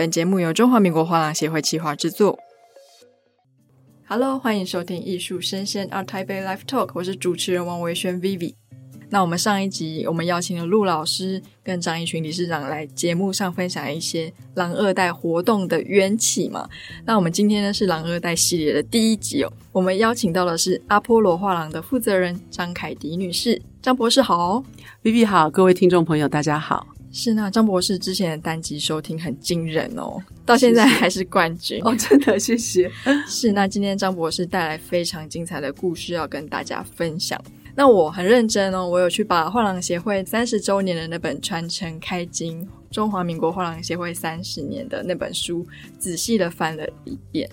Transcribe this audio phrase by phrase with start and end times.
[0.00, 2.38] 本节目由中华民国画廊协会企划制作。
[4.08, 8.54] Hello，欢迎收听艺术生鲜 ART TAIPEI Live Talk，我是主持人王维轩 Vivi。
[9.10, 16.66] 那我们上一集我们邀请了陆老师跟张一群理事长来节目上分享一些狼二代活动的缘起嘛。
[17.04, 24.64] 那我们今天呢是狼二代系列的第一集哦，我们邀请到的是阿波罗画廊的负责人张凯迪女士，张博士好
[25.02, 26.86] ，Vivi 好，各位听众朋友大家好。
[27.12, 32.90] 是那张博士之前的单集收听很惊人哦，到现在还是冠军哦，真的谢谢。
[33.26, 37.40] 是那今天张博士带来非常精彩的故事要跟大家分享。
[37.74, 45.66] 那我很认真哦，我有去把画廊协会三十周年的那本《传承开经：中华民国画廊协会三十年》的那本书
[45.98, 47.48] 仔细的翻了一遍，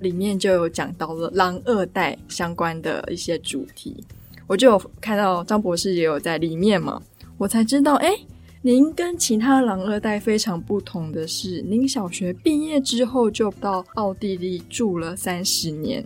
[0.00, 4.02] 里面就有讲到了狼二代相关的一些主题，
[4.46, 7.00] 我就有看到张博士也有在里面嘛，
[7.38, 8.08] 我才知道哎。
[8.08, 8.26] 诶
[8.66, 16.04] 您跟其他狼二代非常不同的是，您小学毕业之后就到奥地利住了三十年，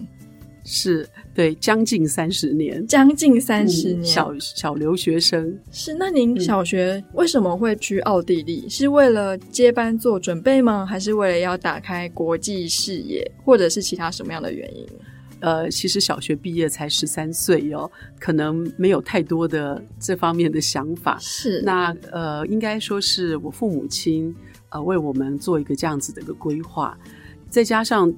[0.63, 5.95] 是对，将近三十年，将近三十年，嗯、小小留学生是。
[5.95, 8.69] 那您小学为什么会去奥地利？
[8.69, 10.85] 是为了接班做准备吗？
[10.85, 14.87] 还是为了要打开国际视野，或者是其他什么样的原因？
[15.41, 21.17] 呃，其实小学毕业才十三岁哟，可能没有太多的这方面的想法。
[21.19, 24.35] 是，那呃，应该说是我父母亲
[24.69, 26.97] 呃为我们做一个这样子的一个规划，
[27.49, 28.13] 再加上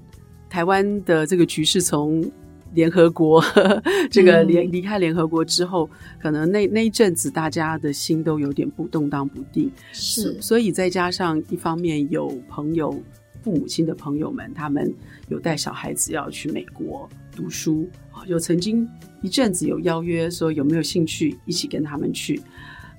[0.50, 2.30] 台湾的这个局势从
[2.74, 3.44] 联合国
[4.10, 9.70] 这个离离开联合国之后，嗯、可能那那一阵子大家的心都有点不动荡不定。
[9.92, 13.00] 是，所以再加上一方面有朋友。
[13.42, 14.92] 父母亲的朋友们，他们
[15.28, 17.88] 有带小孩子要去美国读书，
[18.26, 18.88] 有曾经
[19.20, 22.40] 一阵子有邀约说有没有兴趣一起跟他们去。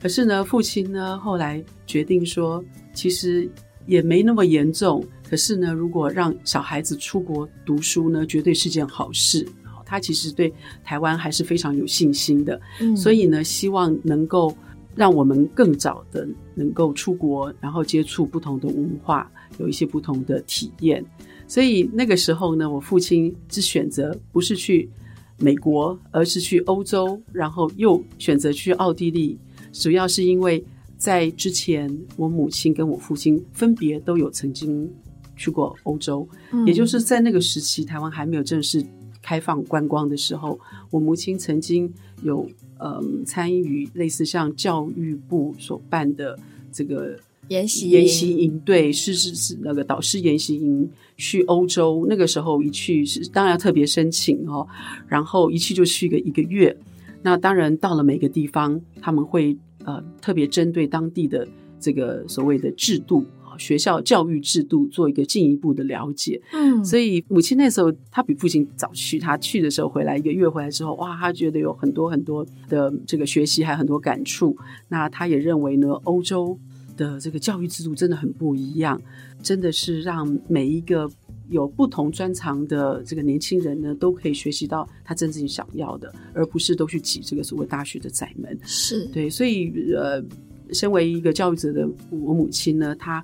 [0.02, 3.50] 可是呢，父亲呢后来决定说，其实
[3.86, 5.04] 也没那么严重。
[5.30, 9.48] 可是呢，如果让小孩子出国读书呢，绝对是件好事。
[9.86, 10.52] 他其实对
[10.84, 14.56] 台湾还是非常有信心的，嗯，所以呢，希望能够
[14.96, 19.32] 让我们更早的能够出国，然后接触不同的文化。
[19.60, 21.04] 有一些不同的体验，
[21.48, 24.90] 所以那个时候呢，我父亲只选择不是去
[25.38, 29.38] 美国，而是去欧洲，然后又选择去奥地利，
[29.72, 30.64] 主要是因为
[30.98, 34.92] 在之前，我母亲跟我父亲分别都有曾经
[35.36, 38.84] 去过欧洲，嗯，也就是在那个时期，台湾还没有正式
[39.22, 40.60] 开放观光的时候，
[40.90, 41.94] 我母亲曾经
[42.24, 42.50] 有
[42.80, 46.40] 嗯参与类似像教育部所办的
[46.72, 47.20] 这个。
[47.50, 54.66] 研习研习营，对，是是是那个导师研习营去欧洲，那个时候一去是当然要特别申请哦，
[55.08, 56.76] 然后一去就去个一个月。
[57.22, 61.48] 那当然到了每个地方，他们会呃特别针对当地的
[61.80, 63.26] 这个所谓的制度，
[63.58, 66.42] 学校教育制度做一个进一步的了解。
[66.54, 74.58] 嗯，所以母亲那时候她比父亲早去，她去的时候回来一个月回来之后，哇，她觉得有很多很多的这个学习，还有很多感触。
[74.90, 76.58] 那她也认为呢，欧洲。
[76.96, 79.02] 的这个教育制度真的很不一样，
[79.42, 81.10] 真的是让每一个
[81.50, 88.58] 有不同专长的这个年轻人呢，都可以学习到他真正想要的，而不是都去挤这个所谓大学的窄门。
[88.64, 90.24] 是对，所以呃，
[90.72, 93.24] 身为一个教育者的我母亲呢，她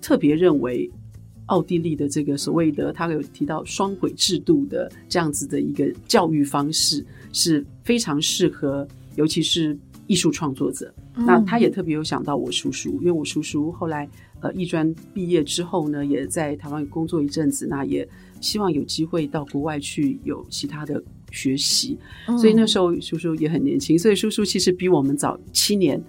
[0.00, 0.90] 特别认为
[1.46, 7.04] 奥地利的这个所谓的，他有提到双轨制度的这样子的一个教育方式
[7.34, 8.86] 是非常适合，
[9.16, 9.76] 尤其是
[10.06, 10.92] 艺术创作者。
[11.14, 14.08] 那他也特别有想到我叔叔，因为我叔叔后来
[14.40, 18.08] 呃艺专毕业之后呢，也在台湾工作一阵子，那也
[18.40, 21.98] 希望有机会到国外去有其他的学习，
[22.38, 26.02] 所以那时候叔叔也很年轻，所以叔叔其实比我们早七年，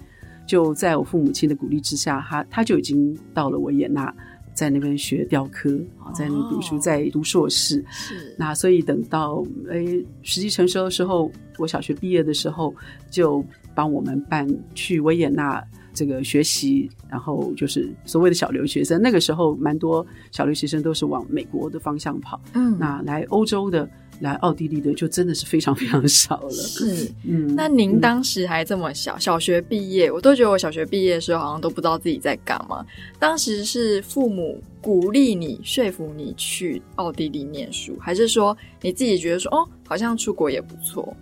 [0.48, 4.14] 就在我父母亲的鼓励之下，他他就已经到了维也纳。
[4.56, 5.70] 在那边学雕刻
[6.00, 7.84] 啊，在那边读书，在读硕士。
[7.90, 12.74] 是那所以等到诶时机成熟的时候，我小学毕业的时候，
[13.12, 15.64] 就帮我们办去维也纳
[15.94, 19.02] 这个学习，然后就是所谓的小留学生。
[19.02, 22.42] 那个时候，蛮多小留学生都是往美国的方向跑。
[22.54, 23.88] 嗯，那来欧洲的。
[24.22, 26.50] 来奥地利的就真的是非常非常少了。
[26.50, 32.86] 是，嗯，那您当时还这么小，小学毕业，我都觉得我小学毕业的时候好像都不知道自己在干嘛。
[33.20, 41.14] 当时是父母鼓励你、说服你去奥地利念书，还是说你自己觉得说，哦，好像出国也不错？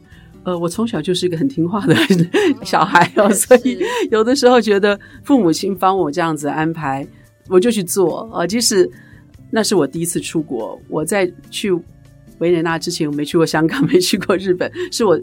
[0.44, 1.96] 呃，我从小就是一个很听话的
[2.64, 3.80] 小孩哦，所以
[4.12, 7.08] 有的时候觉得父母亲帮我这样子安排，
[7.50, 8.30] 我就去做。
[8.34, 8.90] 呃，即使
[9.52, 11.72] 那是我第一次出国，我在去。
[12.40, 15.18] 维维也纳之前我没去过香港， 没去过日本，是我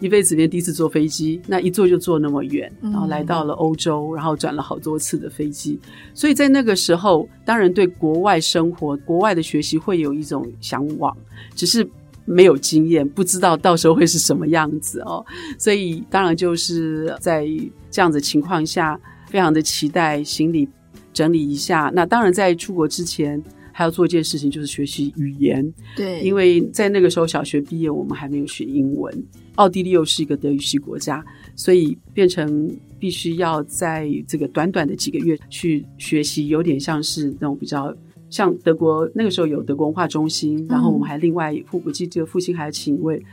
[0.00, 1.40] 一辈子里面第一次坐飞机。
[1.46, 5.80] 那一坐就坐那么远，然后来到了欧洲，然后转了好多次的飞机。
[6.12, 11.16] 所以在那个时候，当然对国外生活、国外的学习会有一种向往，
[11.54, 11.88] 只是
[12.26, 15.24] 没有经验，不知道到时候会是什么样子哦。
[15.58, 17.46] 所以当然就是在
[17.90, 20.68] 这样子情况下，非常的期待行李
[21.14, 21.90] 整理一下。
[21.94, 23.42] 那当然在出国之前。
[23.78, 25.74] 还要做一件事情，就是学习语言。
[25.94, 29.14] 对，因为在那个时候小学毕业，我们还没有学英文。
[29.56, 31.22] 奥地利又是一个德语系国家，
[31.54, 37.94] 所以变成必须要在这个短短的几个月去学习，有点像是那种比较
[38.36, 43.24] 像德国那个时候有德国文化中心，嗯、然后我们还另外父我记得父亲还请一位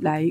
[0.00, 0.28] 来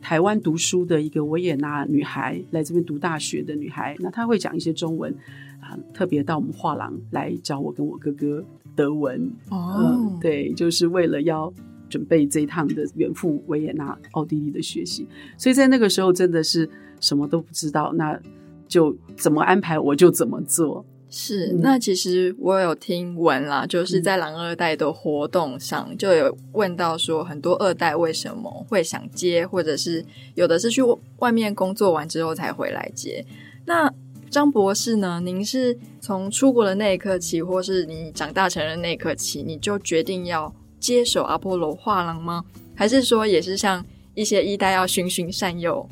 [0.00, 5.10] 台湾读书的一个维也纳女孩来这边读大学的女孩，那她会讲一些中文
[5.58, 8.44] 啊，特别到我们画廊来教我跟我哥哥。
[8.74, 11.52] 德文哦、呃，对，就是为了要
[11.90, 16.66] 准备这一趟的远赴维也纳、奥地利的学习，所以在那个时候真的是
[16.98, 18.18] 什么都不知道，那
[18.66, 20.82] 就怎么安排我就怎么做。
[21.12, 30.04] 是，嗯、那其实我有听闻啦，就是在狼二代的活动上就有问到说，很多二代为什么会想接，或者是
[30.34, 30.82] 有的是去
[31.18, 33.24] 外面工作完之后才回来接，
[33.64, 33.92] 那。
[34.32, 35.20] 张博士呢？
[35.22, 40.50] 您是从出国的那一刻起，或是你长大成人那一刻起，你就决定要
[40.80, 42.42] 接手阿波罗画廊吗？
[42.74, 45.86] 还是说也是像一些一代要循循善诱，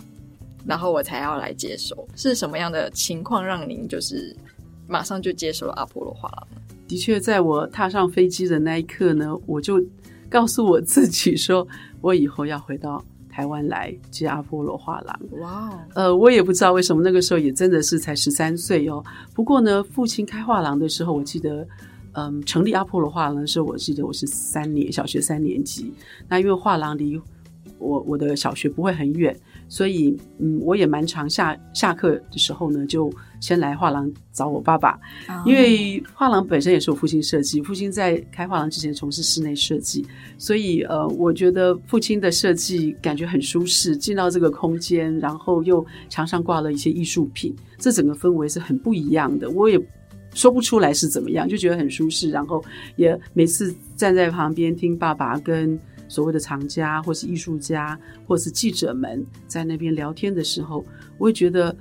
[0.65, 2.09] 然后我才要来接手？
[2.17, 4.35] 是什么样的情况让您就是
[4.91, 6.49] 马上就接手了阿波罗画廊？
[6.87, 9.83] 的确，在我踏上飞机的那一刻呢，我就
[10.29, 11.67] 告诉我自己说，
[12.01, 13.03] 我以后要回到。
[13.33, 15.79] 台湾来接阿波罗画廊，哇 Wow！
[15.95, 19.03] 呃，我也不知道为什么那个时候也真的是才十三岁哦。
[19.33, 21.67] 不过呢，父亲开画廊的时候，我记得，
[22.15, 25.95] 嗯，成立阿波罗画廊的时候，我记得我是三年小学三年级。
[26.29, 27.19] 那因为画廊离
[27.79, 29.35] 我我的小学不会很远。
[29.71, 33.09] 所以，嗯，我也蛮常下下课的时候呢，就
[33.41, 35.47] 先来画廊找我爸爸，oh.
[35.47, 37.63] 因为画廊本身也是我父亲设计。
[37.63, 40.05] 父亲在开画廊之前从事室内设计，
[40.37, 43.97] 所以呃，我觉得父亲的设计感觉很舒适。
[43.97, 49.49] 进到这个空间，然后又墙上挂了一些艺术品，这整个氛围是很不一样的。
[49.51, 49.81] 我也
[50.35, 52.29] 说不出来是怎么样，就觉得很舒适。
[52.33, 52.61] 然后
[52.97, 55.79] 也每次站在旁边听爸爸跟。
[56.11, 57.97] 所谓的藏家，或是艺术家，
[58.27, 60.85] 或是记者们在那边聊天的时候，
[61.19, 61.75] 我会觉得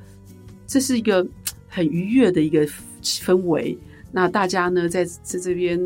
[0.67, 1.25] 这是一个
[1.67, 2.65] 很愉悦的一个
[3.01, 3.75] 氛围。
[4.11, 5.79] 那大家呢，在在这边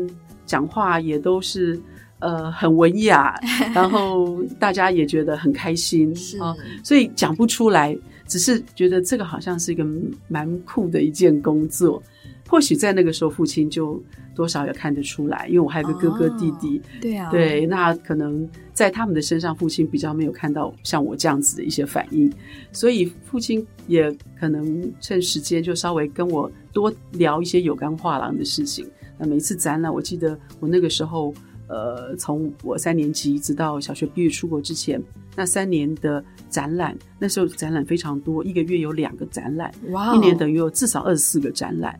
[0.44, 1.80] 讲话也都是
[2.18, 3.34] 呃很文雅，
[3.74, 7.96] 然后大家也觉得很开心啊所以讲不出来，
[8.28, 9.86] 只是觉得这个好像是一个
[10.28, 12.02] 蛮酷的一件工作。
[12.48, 14.00] 或许在那个时候，父亲就
[14.34, 22.32] 多少也看得出来，因为我还有个哥哥弟弟，哦、对啊，对，那可能在他们的身上，父亲比较没有看到像我这样子的一些反应，
[22.70, 28.86] 所以父亲也可能趁时间就稍微跟我多聊一些有关画廊的事情。
[29.18, 31.32] 那每一次展览，我记得我那个时候，
[31.68, 35.02] 呃，从我三年级直到小学毕业出国之前，
[35.34, 41.98] 那三年的展览，那时候展览非常多，一个月有两个展览，哇哦，一年等于有至少二十四个展览。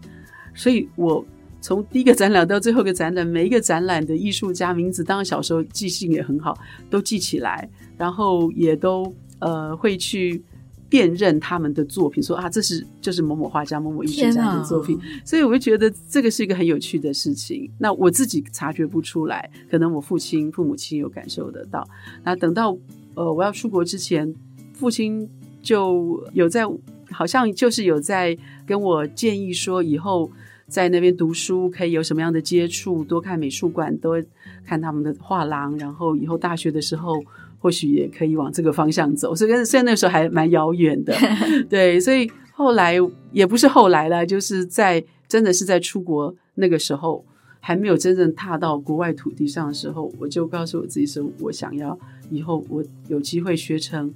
[0.55, 1.25] 所以我
[1.61, 6.55] 从第一个展览到最后一个展览，每一个展览的艺术家名字，当然小时候记性也很好，
[6.91, 10.45] 都记起来，然后也都呃会去
[10.91, 15.01] 辨认他们的作品，说啊，这是就是某某画家、某某艺术家的作品。
[15.25, 17.71] 所以我就觉得这个是一个很有趣的事情。
[17.79, 21.83] 那我自己察觉不出来，可能我父亲、父母亲有感受得到。
[22.23, 22.77] 那等到
[23.15, 24.35] 呃我要出国之前，
[24.75, 25.27] 父亲
[25.63, 26.67] 就有在，
[27.11, 30.31] 好像就是有在跟我建议说以后。
[30.69, 33.05] 在那边读书可以有什么样的接触？
[33.05, 34.23] 多看美术馆，多
[34.65, 37.23] 看他们的画廊，然后以后大学的时候
[37.59, 39.35] 或许也可以往这个方向走。
[39.35, 41.15] 所以，虽然那时候还蛮遥远的，
[41.69, 42.01] 对。
[42.01, 42.95] 所以后来
[43.33, 47.25] 也不是后来了，就是在真的是在出国那个时候，
[47.61, 51.99] 还没有真正踏到国外土地上的时候，我就告诉我自己说，我想要
[52.31, 54.13] 以后我有机会学成。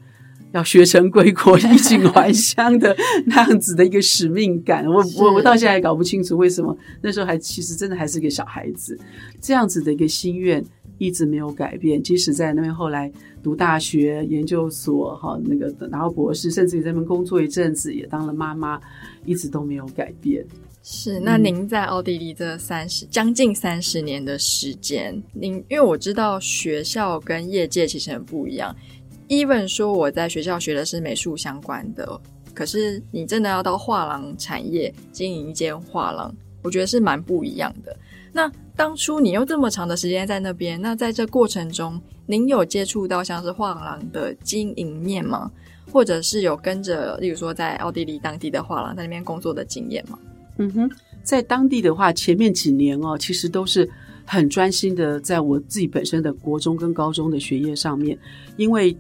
[0.53, 8.99] 要学成归国，衣锦还乡的那样子的一个使命感，我我我到现在也搞不清楚为什么那时候还其实真的还是个小孩子，
[9.41, 10.65] 这样子的一个心愿
[10.97, 12.03] 一直没有改变。
[12.03, 13.13] 即使在那边后来
[13.43, 18.81] 读大学、研究所，哈，那个拿到博士，甚至于在那边工作一阵子，也当了妈妈，
[19.25, 20.45] 一直都没有改变。
[20.83, 28.75] 是，那您在奥地利这三十将近三十年的时间，您因为我知道学校跟业界其实很不一样。
[29.29, 32.21] Even 说我在学校学的是美术相关的，
[32.55, 37.97] 可是你真的要到画廊产业经营一间画廊，我觉得是蛮不一样的。
[38.33, 45.51] 那当初你又这么长的时间在那边，那在这过程中，您有接触到像是画廊的经营面吗？
[45.91, 50.19] 或者是有跟着，例如说在奥地利当地的画廊在那边工作的经验吗？
[50.59, 50.91] 嗯哼，
[51.23, 53.89] 在当地的话，前面几年哦，其实都是
[54.25, 58.19] 很专心的，在我自己本身的国中跟高中的学业上面，
[58.57, 58.97] 因为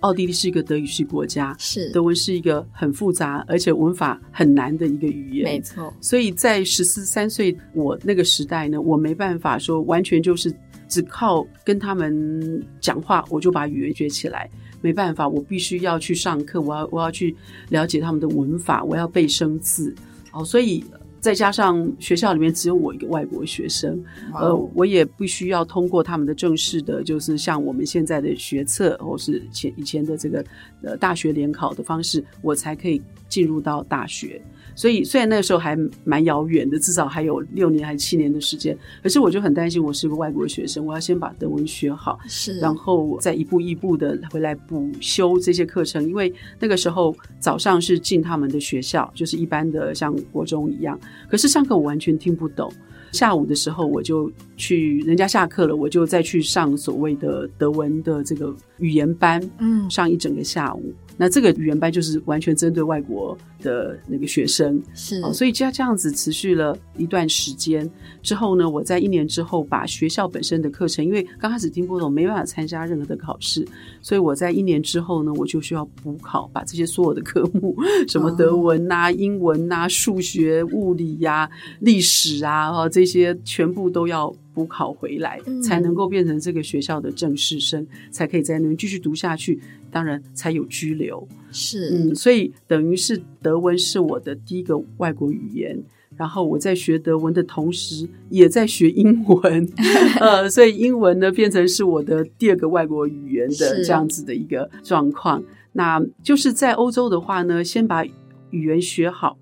[0.00, 5.92] 奥地利是一个德语系国家，是德文是一个很复杂而且文法很难的一个语言，没错。
[6.00, 10.52] 所以在十四三岁我那个时代呢，我没办法说完全就是
[10.88, 14.50] 只靠跟他们讲话，我就把语言学起来。
[14.82, 17.36] 没办法，我必须要去上课，我要我要去
[17.68, 19.94] 了解他们的文法，我要背生字，
[20.32, 20.82] 哦，所以
[21.20, 24.02] 再加上学校里面只有我一个外国学生，
[24.34, 30.44] 呃，我也必须要通过他们的正式的，就是像我们现在的学测，或是前以前的这个
[30.82, 33.00] 呃大学联考的方式，我才可以
[33.30, 34.42] 进入到大学。
[34.76, 46.08] 所以，虽然那个时候还蛮遥远的，至少还有六年还是七年的时间，可是我就很担心，我是个外国学生，我要先把德文学好，是，然后再一步一步的回来补修这些课程。
[46.08, 52.72] 因为那个时候早上是进他们的学校，就是一般的像国中一样，可是上课我完全听不懂。
[53.12, 60.94] 下午的时候我就去，人家下课了，我就再去上所谓的德文的这个语言班，嗯，上一整个下午。
[61.20, 67.86] 那这个语言班就是完全针对外国的那个学生，是，所以就这样子持续了一段时间。
[68.22, 73.68] 之后呢，我在一年之后把学校本身的课程，因为刚开始听不懂，没办法参加任何的考试，
[74.00, 77.76] 所以我在一年之后呢，我就需要补考，把这些所有的科目，
[78.08, 81.50] 什么德文呐、啊、英文呐、啊、数学、物理呀、啊、
[81.80, 89.60] 历史啊，哈，这些全部都要补考回来，才能够变成这个学校的正式生，才可以在那边继续读下去。
[89.90, 95.82] 当然才有居留，是，嗯，所以等于是德文是我的第一个外国语言，
[96.16, 99.68] 然后我在学德文的同时也在学英文，
[100.20, 105.42] 呃，所以英文呢变成是我的第二个外国语言的这样子的一个状况。
[105.72, 108.04] 那就是在欧洲的话呢，先把
[108.50, 109.36] 语言学好。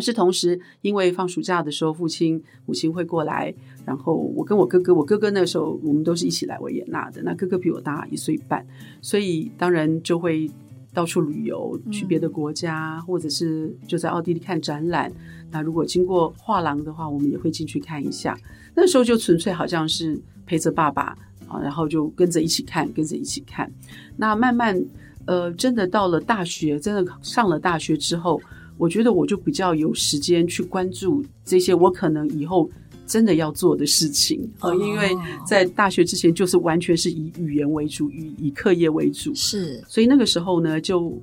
[0.00, 3.54] 但是同时，因为放暑假的时候，父亲母亲会过来，
[3.84, 7.20] 然后我跟我哥哥，我哥哥那时候我们都是一起来维也纳的。
[7.22, 8.66] 那哥哥比我大一岁半，
[9.02, 10.50] 所以当然就会
[10.94, 15.12] 到处旅游，去别的国家，嗯、或者是就在奥地利看展览。
[15.50, 18.34] 那如果经过画廊的话，我们也会进去看一下。
[18.74, 21.14] 那时候就纯粹好像是陪着爸爸
[21.46, 23.70] 啊，然后就跟着一起看，跟着一起看。
[24.16, 24.82] 那慢慢
[25.26, 28.40] 呃，真的到了大学，真的上了大学之后。
[28.80, 32.68] 我觉得我就比较有时间去关注这些我可能以后
[33.06, 35.10] 真的要做的事情啊，因为
[35.46, 41.20] 在大学之前就是完全是以语言为主，以以课业为主，是，所以那个时候呢，就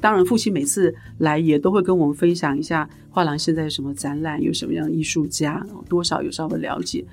[0.00, 7.04] 当然父亲每次来也都会跟我们分享一下画廊现在有什么展览，有什么样的艺术家，多少有稍微了解。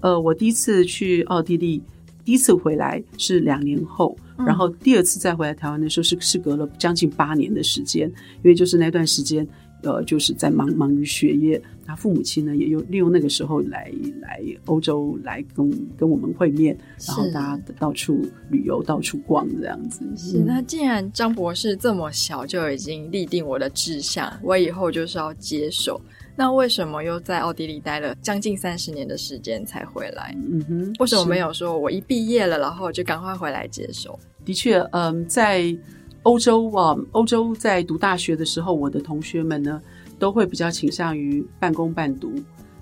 [0.00, 1.82] 呃，我第一次去奥地利。
[2.24, 8.08] 第一次回来是两年后，然后第二次再回来台湾的时候是是隔了将近八年的时间，
[8.42, 9.46] 因为就是那段时间，
[9.82, 20.04] 呃，就是在忙忙于学业，那父母亲呢也有利用那个时候来来欧洲来跟跟我们会面，然后大家到处旅游、到处逛这样子。
[20.16, 26.00] 是，那既然张博士这么小就已经立定我的志向，我以后就是要接手。
[26.36, 30.34] 那为什么又在奥地利待了将近三十年的时间才回来？
[30.50, 34.18] 嗯哼，为什么没有说我一毕业了，然后就赶快回来接手？
[34.44, 35.76] 的确，嗯，在
[36.22, 39.80] 欧洲啊，欧洲在读大学的时候，我的同学们呢，
[40.18, 42.32] 都会比较倾向于半工半读。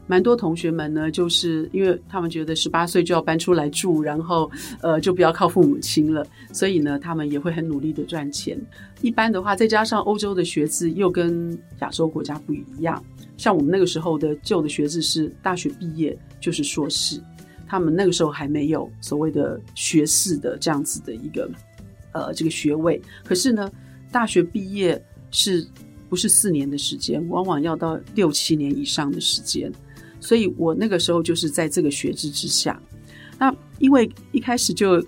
[0.09, 4.51] 蛮多同学们呢，就是因为他们觉得十八岁就要搬出来住，然后
[4.81, 8.59] 呃就不要靠父母亲了，所以呢，他们也会很努力的赚钱。
[9.03, 13.05] 一般的话，再加上欧洲的学制又跟亚洲国家不一样，
[13.37, 17.21] 像我们那个时候的旧的学制是大学毕业就是硕士，
[17.67, 21.51] 他们那个时候还没有所谓的学士的这样子的一个
[22.13, 23.01] 呃这个学位。
[23.25, 23.71] 可是呢，
[24.11, 25.01] 大学毕业
[25.31, 25.65] 是
[26.09, 29.71] 不是四年的时间，往往要到六七年以上的时间。
[30.29, 32.79] 所以我那个时候就是在这个学制之下，
[33.39, 35.03] 那因为一开始就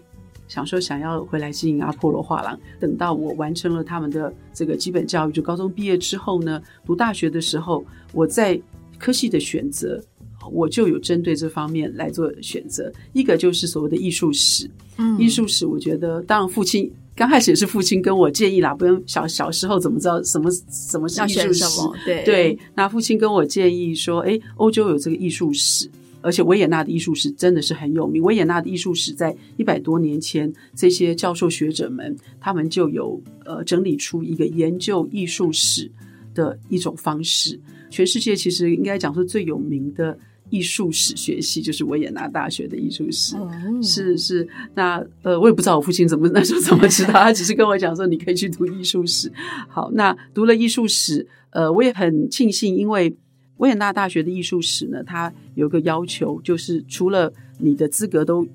[0.49, 7.85] 想说想要回来经营阿波罗画廊，等到我完成了他们的这个基本教育，就高中毕业之后呢，读大学的时候，
[8.15, 8.59] 我在
[8.99, 10.03] 科系的选择，
[10.51, 16.91] 我就有针对这方面来做选择，一个就是所谓的艺术史，嗯，艺术史，我觉得当然父亲。
[17.15, 21.81] 刚开始也是父亲跟我建议啦，不用小小时候怎么知道什么什么是艺术史？
[22.05, 25.91] 对对，那父亲跟我建议说，哎，欧洲有这个艺术史，
[26.23, 28.23] 而且维也纳的艺术史真的是很有名。
[28.23, 35.91] 维也纳的艺术史在一百多年前，这些教授学者们他们就有呃整理出一个研究艺术史
[36.35, 37.61] 的一种方式。
[37.91, 40.17] 全世界其实应该讲说最有名的
[40.51, 44.47] 艺术史学系就是维也纳大学的艺术史，嗯、是是。
[44.75, 49.33] 那呃，我也不知道我父亲怎么那时候怎么知道， 他只是跟我讲说你可以去读艺术史。
[49.69, 53.17] 好，那读了艺术史，呃，我也很庆幸，因为
[53.59, 58.47] 维也纳大学的艺术史呢，它有个要求，就是除了你的资格都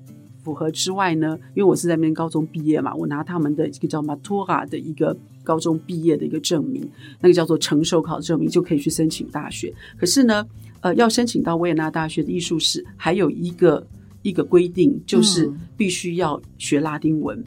[0.42, 6.86] 符合之外呢，因为我是在那边高中毕业嘛，我拿他们的一个叫 Matura 的一个高中毕业的一个证明，
[7.20, 9.72] 那个叫做成手考证明，就可以去申请大学。
[9.96, 10.44] 可是呢，
[10.80, 13.86] 呃，要申请到维也纳大学的艺术史，还有一个
[14.22, 17.38] 一个规定，就是必须要学拉丁文。
[17.38, 17.44] 嗯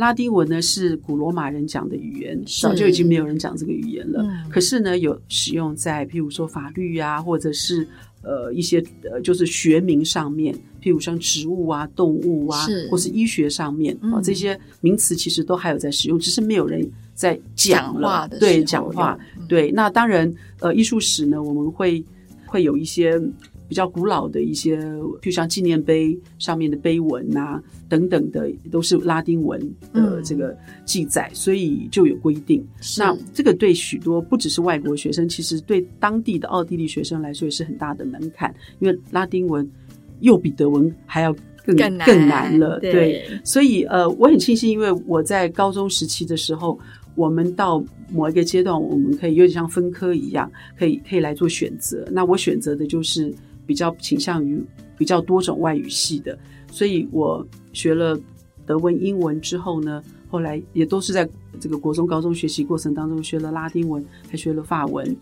[0.00, 4.22] 拉丁文呢是古罗马人讲的语言，早就已经没有人讲这个语言了。
[4.22, 7.86] 嗯、可是呢，有使用在譬如说法律啊，或者是
[8.22, 18.00] 呃一些呃就是学名上面，譬如像植物啊、动物啊，是或是医学上面啊、嗯、这些名词其实都还有在使用，只是没有人在讲了。
[18.00, 19.70] 讲话的对，讲话、嗯、对。
[19.72, 22.04] 那当然，呃，艺术史呢，我们会
[22.46, 23.20] 会有一些。
[23.68, 24.76] 比较古老的一些，
[25.20, 29.60] 譬如像纪念碑上面的碑文啊等等的，都是拉丁文
[29.92, 32.66] 的这个记载，嗯、所以就有规定。
[32.98, 39.64] 那这个对许多不只是外国学生，其实对当地的奥地利学生来说也是很大的门槛，因为拉丁文
[40.20, 41.34] 又比德文还要
[41.64, 41.96] 更更
[42.28, 42.78] 难，了。
[42.80, 46.78] 对，对，所以呃，我很庆幸，因为我在高中时期的时候。
[47.16, 52.06] 我们到某一个阶段，我们可以有点像分科一样，可以可以来做选择。
[52.12, 53.34] 那我选择的就是
[53.66, 54.62] 比较倾向于
[54.96, 56.38] 比较多种外语系的，
[56.70, 58.18] 所以我学了
[58.64, 65.14] 德文、英文之后呢，后来也都是在这个国中、高中学习过程当中学了拉丁文，还学了法文，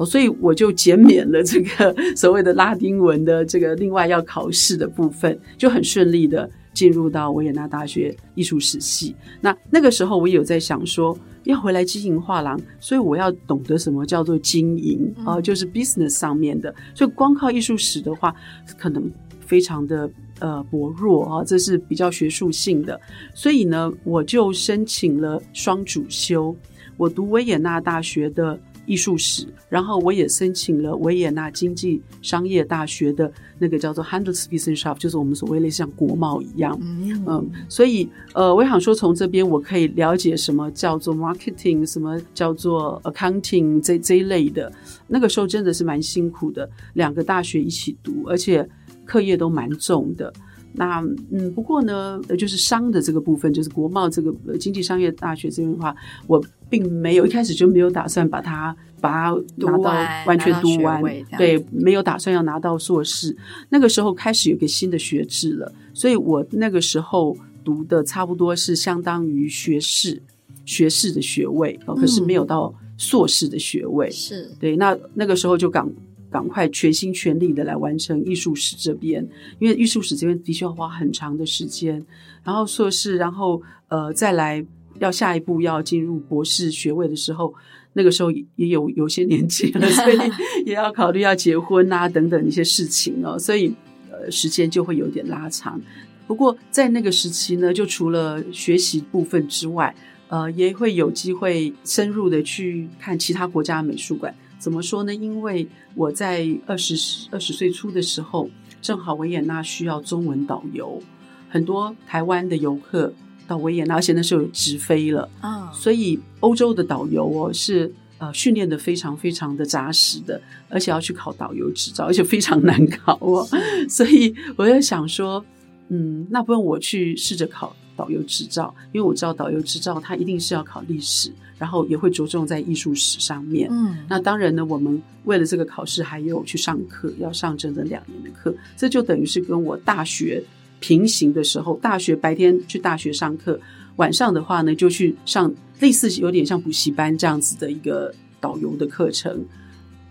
[0.00, 9.14] 哦，所以我就减免了这个 所谓的拉丁文的这个另外要考试的部分，就很顺利的进入到维也纳大学艺术史系。
[9.42, 11.16] 那那个时候我也有在想说。
[11.44, 16.72] 要回来经营画廊，所以我要懂得什么叫做经营啊、呃，就是 business 上面的。
[16.94, 18.32] 所以光靠艺术史的话，
[18.78, 23.00] 可能非常的呃薄弱啊，这是比较学术性的。
[23.34, 26.54] 所以呢，我就申请了双主修，
[26.98, 28.60] 我读维也纳大学的。
[28.90, 44.72] 艺术史，然后我也申请了维也纳经济商业大学的那个叫做 Handelswissenschaft，就是我们所谓类似像国贸一样，嗯，嗯，所以呃，我想说从这边我可以了解什么叫做 marketing，什么叫做 accounting 这这一类的。
[45.06, 48.68] 那个时候真的是蛮辛苦的，两个大学一起读，而且
[49.04, 50.32] 课业都蛮重的。
[50.74, 55.94] 那嗯，不过呢，就是商的这个部分，就是国贸这个经济商业大学这边的话，
[56.26, 59.90] 我并没有一开始就没有打算把它把它拿到
[60.26, 61.02] 完全读完，
[61.36, 63.36] 对，没有打算要拿到硕士。
[63.68, 70.22] 那个时候开始有个新的学制了，所以我那个时候读的差不多是相当于学士
[70.64, 74.10] 学士的学位，可是没有到硕士的学位。
[74.10, 75.90] 是、嗯、对，那那个时候就刚。
[76.30, 79.26] 赶快全心全力的来完成艺术史这边，
[79.58, 82.04] 因为艺术史这边的确要花很长的时间。
[82.44, 84.64] 然后硕士，然后呃再来
[84.98, 87.52] 要下一步要进入博士学位的时候，
[87.92, 90.18] 那个时候也有有些年纪了，所以
[90.64, 93.74] 也要考虑要结婚啊等等一些事情哦，所以
[94.10, 95.80] 呃时间就会有点拉长。
[96.26, 99.94] 不过在那个时期呢，就除了学习部分之外，
[100.28, 104.34] 呃也会有机会深入的去看其他国家的美术馆。
[104.60, 105.12] 怎么说呢？
[105.12, 106.94] 因为我在二十
[107.32, 108.48] 二十岁初的时候，
[108.82, 111.02] 正好维也纳需要中文导游，
[111.48, 113.12] 很多台湾的游客
[113.48, 115.74] 到维也纳，而且那时候有直飞了啊，oh.
[115.74, 123.48] 所以欧洲的导游哦是呃训练的非常非常的扎实的，而且要去考导游执照，而且非常难考哦，
[123.88, 125.44] 所以我在想说，
[125.88, 131.30] 嗯，那不用我去试着考导游执照，因为我知道导游执照它一定是要考历史。
[131.60, 133.68] 然后也会着重在艺术史上面。
[133.70, 138.56] 嗯，那当然呢，我们为了这个考试，还有去上课，要上整整两年的课。
[138.78, 140.42] 这就等于是跟我大学
[140.80, 143.60] 平行的时候，大学白天去大学上课，
[143.96, 148.10] 晚上的话呢，就去上类似有点像补习班这样子的一个
[148.40, 149.44] 导游的课程。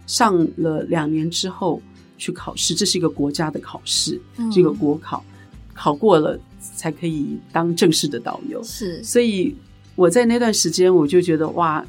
[0.06, 1.82] 上了两年之后
[2.15, 5.25] 去考试，这是一个国家的考试，嗯，这个国考，
[5.73, 8.62] 考过了才可以当正式的导游。
[8.63, 9.56] 是，所以。
[9.95, 11.86] 我在那段时间，我就觉得哇，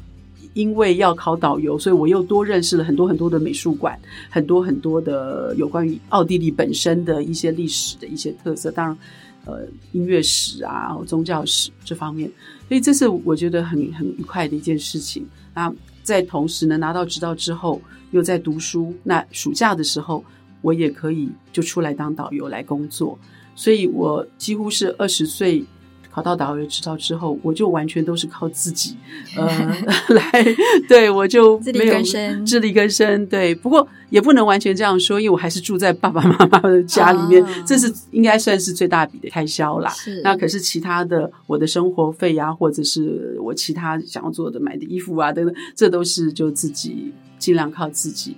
[0.53, 3.97] 因为要考导游，所以我又多认识了很多很多的美术馆，
[4.29, 8.97] 很多很多的有关于奥地利本身的一些历史的一些特色，当然，
[9.45, 12.29] 呃，音乐史啊、宗教史这方面，
[12.67, 15.25] 所以这是我觉得很很愉快的一件事情。
[15.53, 17.81] 那在同时呢，拿到执照之后，
[18.11, 20.21] 又在读书，那暑假的时候，
[20.61, 23.17] 我也可以就出来当导游来工作，
[23.55, 25.65] 所以我几乎是二十岁。
[26.13, 28.97] 考到导游执照之后，我就完全都是靠自己，
[29.37, 29.47] 呃，
[30.13, 30.45] 来，
[30.89, 33.25] 对，我就没有自力更生，自力更生。
[33.27, 39.89] 对，不过也不能完全这样说，因为我还是住在爸爸妈妈的家里面，啊、这是应该算是最大笔的开销啦。
[39.91, 48.35] 是，那可是其他的我的生活费呀、啊，或者是我其他想要做的买的衣服啊等等，这都是就自己尽量靠自己。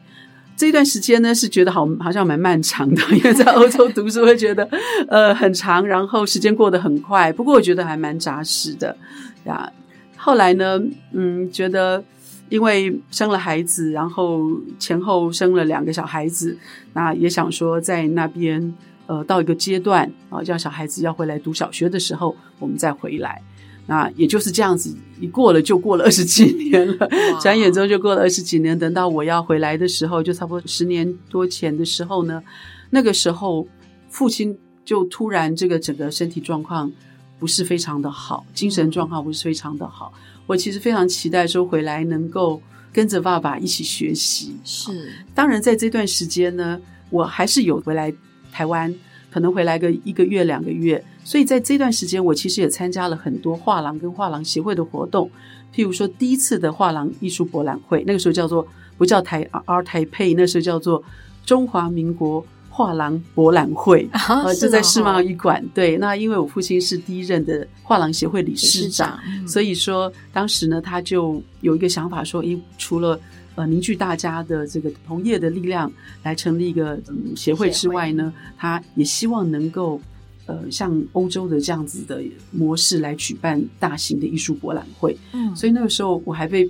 [0.55, 4.63] 这段时间呢，是觉得好好像蛮漫长的， 因为在欧洲读书会觉得
[5.07, 7.33] 呃很长，然后时间过得很快。
[7.33, 8.95] 不过我觉得还蛮扎实的
[9.45, 9.69] 呀。
[10.15, 12.03] 后来呢，嗯，觉得
[12.49, 14.41] 因为生了孩子，然后
[14.79, 16.57] 前后生了两个小孩子，
[16.93, 18.73] 那也想说在那边
[19.07, 23.41] 呃到一个阶段啊，叫小孩子要回来读小学的时候，我们再回来。
[23.85, 27.09] 那也就是这样子，一过了就过了二十几年了，
[27.41, 28.77] 转眼中就过了二十几年。
[28.77, 32.41] 等到我要回来的时候，就差不多十年多前的时候呢，
[32.91, 33.67] 那个时候
[34.09, 36.91] 父亲就突然这个整个身体状况
[37.39, 40.13] 不是非常的好，精神状况不是非常的好。
[40.45, 44.55] 我其实非常期待说回来能够跟着爸爸一起学习。
[44.63, 48.13] 是，当然在这段时间呢，我还是有回来
[48.51, 48.93] 台湾。
[49.33, 55.27] 可能回来个一个月两个月，所以在这段时间，我其实也参加了很多画廊跟画廊协会的活动。
[55.73, 61.03] 譬如说，第一次的画廊艺术博览会，那个时候叫做不叫台 Taipei，那时候叫做
[61.43, 65.65] 中华民国画廊博览会，啊、呃，就在世贸一馆。
[65.73, 73.19] 对，那因为我父亲是第一任的画廊协会理事长，嗯、所以说当时呢，他就有一个想法说，诶，除了
[73.55, 75.91] 呃，凝聚大家的这个同业的力量
[76.23, 80.01] 来成立一个嗯协会之外呢，他也希望能够
[80.45, 85.15] 呃像欧洲的这样子的模式来举办大型的艺术博览会。
[85.33, 86.69] 嗯，所以那个时候我还被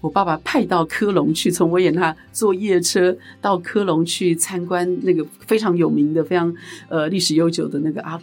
[0.00, 6.52] 我爸爸派到科隆去，从维也纳坐夜车到科隆去参观那个非常有名的、非常
[6.88, 8.22] 呃历史悠久的那个 Art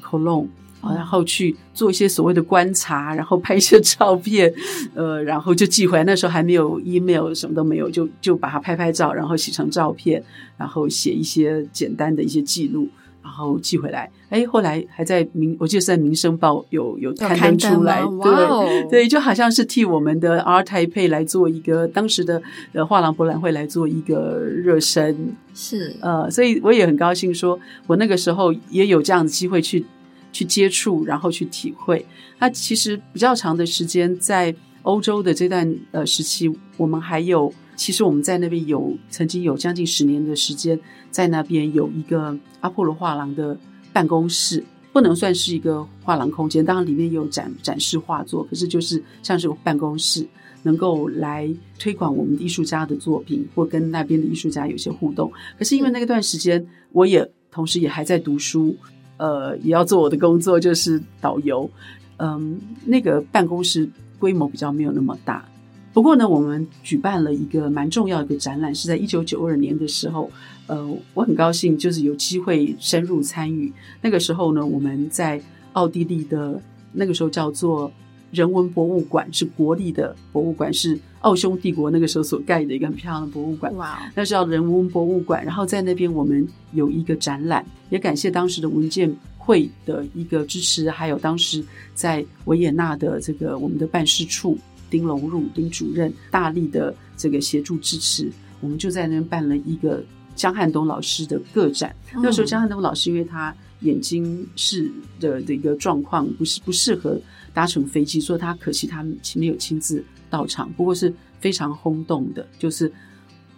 [0.81, 4.51] 然后去做一些所谓的观察，然后拍一些照片，
[4.95, 6.03] 呃，然后就寄回来。
[6.05, 10.23] 那时候还没有 email，什么都没有，就就把它拍拍照，然后洗成照片，
[10.57, 12.87] 然后写一些简单的一些记录，
[13.21, 14.09] 然后寄回来。
[14.29, 29.85] 哎，后来还在民，我记得是在《民生报》有有刊登出来，对、哦、对，就好像是替我们的 Art Taipei 来做一个当时的呃画廊博览会来做一个热身，是呃，所以我也很高兴，说我那个时候也有这样的机会去。
[30.31, 32.05] 去接触，然后去体会。
[32.39, 40.79] 那其实比较长的时间在欧洲的这段呃时期，我们还有，其实我们在那边有曾经有将近十年的时间，
[41.11, 43.57] 在那边有一个阿波罗画廊的
[43.91, 44.63] 办公室，
[44.93, 50.25] 不能算是一个画廊空间，当然里面有展展示画作，可是就是像是个办公室，
[50.63, 55.29] 能够来推广我们的艺术家的作品，或跟那边的艺术家有些互动。
[55.57, 58.75] 可是因为那个段时间，我也同时也还在读书。
[59.19, 61.69] 呃，也要做我的工作，就是导游。
[62.17, 65.45] 嗯，那个办公室规模比较没有那么大。
[65.93, 70.31] 不过呢，我们举办了一个蛮重要的一个展览，是在一九九二年的时候。
[70.65, 73.71] 呃，我很高兴，就是有机会深入参与。
[74.01, 75.39] 那个时候呢，我们在
[75.73, 76.59] 奥地利的
[76.93, 77.91] 那个时候叫做。
[78.31, 83.75] 人文博物馆是国立的博物馆，是奥匈帝国那个时候所盖的一个很漂亮的博物馆。
[83.75, 83.99] 哇！
[84.15, 85.43] 那是叫人文博物馆。
[85.43, 91.63] 然后在那边我们有一个展览，也感谢当时的文件会的一个支持，还有当时
[91.93, 94.57] 在维也纳的这个我们的办事处
[94.89, 100.03] 丁龙入丁主任大力的这个协助支持，我们就在那边办了一个
[100.35, 101.95] 江汉东老师的个展。
[102.13, 104.89] 嗯、那时候江汉东老师因为他眼睛是
[105.19, 107.19] 的的一个状况，不是不适合。
[107.53, 109.03] 搭乘飞机，说他可惜他
[109.35, 112.47] 没有亲自到场，不过是非常轰动的。
[112.57, 112.91] 就是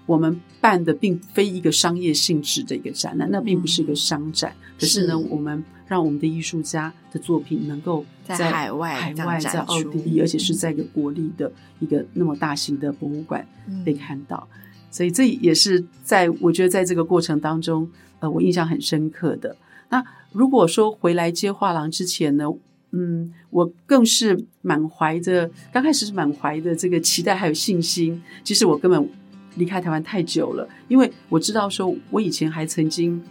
[0.06, 4.54] 我们办的并非一个商业性质的一个展览，那并不是一个商展。
[4.60, 13.48] 嗯、可是呢，是我们让我们的艺术家的作品能够在，海外、海外在奥地利，而且是在一个国立的一个那么大型的博物馆
[13.86, 14.48] 被看到。
[14.54, 19.56] 嗯、所以这也是在我觉得在这个过程当中，呃，我印象很深刻的。
[19.90, 22.46] 那如果说回来接画廊之前呢？
[22.92, 28.22] 嗯，我更是满怀着，刚开始是满怀的这个期待还有信心。
[28.44, 29.10] 其实我根本
[29.56, 33.22] 离开台湾太久了，因为我知道说，我以前还曾经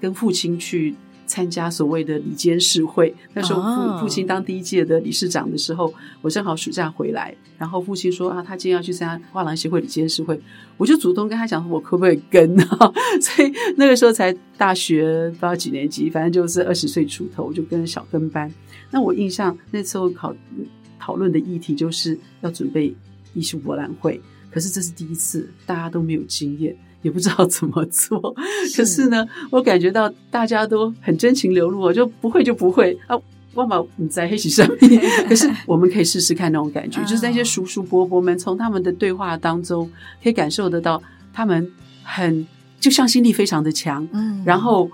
[0.00, 0.94] 跟父亲去。
[1.30, 10.40] 参加所谓的理监事会，那时候父父亲当第一届的理事长的时候，我正好暑假回来，然后父亲说啊，他今天要去参加画廊协会理监事会，
[10.76, 12.64] 我就主动跟他讲，我可不可以跟呢？
[13.20, 18.52] 所以那个时候才大学不知道几年级，反正就是二十岁出头，我就跟小跟班。
[18.90, 20.34] 那我印象那时候考
[20.98, 22.92] 讨论的议题就是要准备
[23.34, 26.76] 艺术博览会，可是这是第一次，大家都没有经验。
[27.02, 28.34] 也不知道怎么做，
[28.76, 33.16] 可是呢，我感觉到大家都很真情流露，我就不会就不会啊。
[33.52, 39.90] 我嘛不在一起上面， 可是我们可以试试看那种感觉，就是那些叔叔伯伯们从他们的对话当中，
[40.22, 41.68] 可以感受得到他们
[42.04, 42.46] 很
[42.78, 44.88] 就向心力非常的强，嗯，然后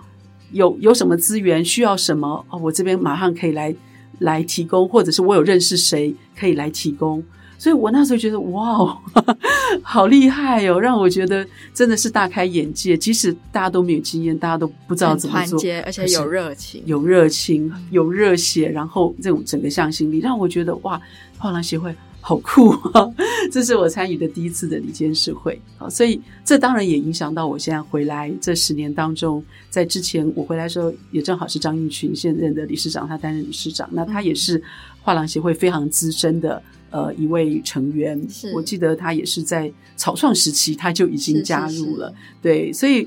[0.53, 3.77] 有有什么资源需要什么哦，我这边马上可以来
[4.21, 7.23] 来提供，或者是我有认识谁可以来提供。
[7.59, 8.99] 所以我那时候觉得哇哦，
[9.83, 12.97] 好厉害哦，让我觉得真的是大开眼界。
[12.97, 21.01] 即使大家都没有经验，大家都不知道怎么做，团结，而且有热情，有热情，有热血，然后这种整个向心力，让我觉得哇，
[21.39, 23.09] 画廊协会好酷啊！
[23.53, 34.61] 这是我参与的第一次的理监事会啊，所以这当然也影响到我现在回来这十年当中，在之前我回来的时候，也正好是张应群现任的理事长，他担任理事长，那他也是
[35.07, 36.61] 画廊协会非常资深的。
[36.91, 38.19] 呃，一位成员，
[38.55, 42.15] 我记得他也是在草创时期他就已经加入了，是。
[42.15, 43.07] 是是对，所以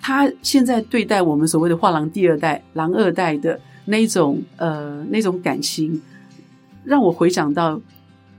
[0.00, 6.00] 他现在对待我们所谓的画廊第二代、狼二代的那种呃那种感情，
[6.82, 7.80] 让我回想到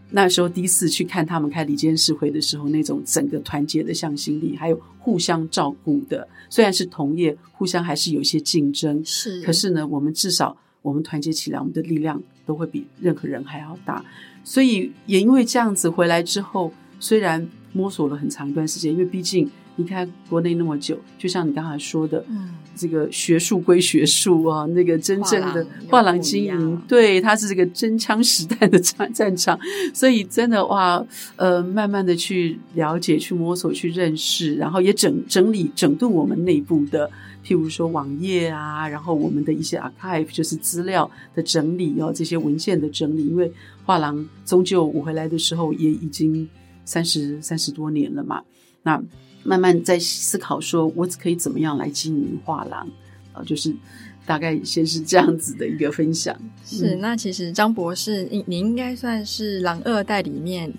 [0.09, 14.03] 那时候第一次去看他们开理监事会的时候，那种整个团结的向心力，还有互相照顾的，虽然是同业，互相还是有一些竞争，是，可是呢，我们至少我们团结起来，我们的力量都会比任何人还要大。
[14.43, 29.59] 所以也因为这样子回来之后，虽然摸索了很长一段时间，因为毕竟离开国内那么久，就像你刚才说的，嗯，这个学术归学术啊，那个真正的画廊经营，对，它是这个真枪实弹的战战场，
[29.93, 31.03] 所以真的哇，
[31.35, 37.09] 呃，慢慢的去了解、去摸索、去认识，然后也整整理、整顿我们内部的。
[37.45, 43.27] 譬如说网页啊，然后我们的一些 archive 就是资料的整理哦，这些文献的整理。
[43.27, 43.51] 因为
[43.85, 46.49] 画廊终究我回来的时候也已经
[46.83, 48.41] 三十三十多年了嘛，
[48.81, 48.99] 那
[49.43, 52.89] 慢慢在思考说，我可以怎么样来经营画廊
[53.31, 53.43] 啊？
[53.43, 53.71] 就是
[54.25, 56.35] 大概先是这样子的一个分享。
[56.65, 60.73] 是，那其实张博士，你你应该算是狼二代里面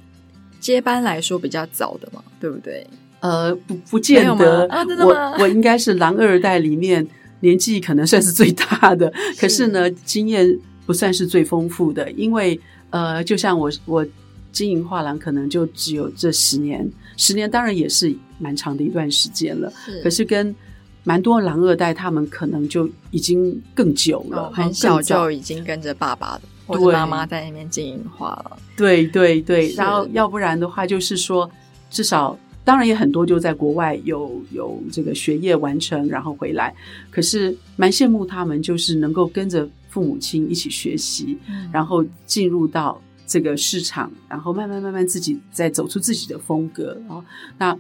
[0.59, 2.85] 接班来说比较早的嘛，对不对？
[3.27, 7.05] 呃，不不见得，啊、我我应该是狼二代里面
[7.41, 12.61] 年纪可能算是最大的，是可是呢，经验不算是最丰富的，因为
[12.91, 14.07] 呃，就像我我
[14.53, 20.01] 经营画廊，可能就只有这十年，十年当然也是蛮长的一段时间了，是。
[20.03, 20.55] 可是跟
[21.03, 31.51] 蛮多狼二代，他们可能就已经更久了，哦、很小就已经跟着爸爸的或者妈妈在那边经营画了，对对对，然后要不然的话，就是说
[31.91, 32.39] 至少。
[32.67, 36.75] 当然也很多就在国外有有这个学业完成，然后回来。
[37.13, 47.01] 可是蛮羡慕他们，就是能够跟着父母亲一起学习，嗯、然后进入到这个市场，然后慢慢慢慢自己再走出自己的风格。
[47.07, 47.23] 然后
[47.57, 47.79] 那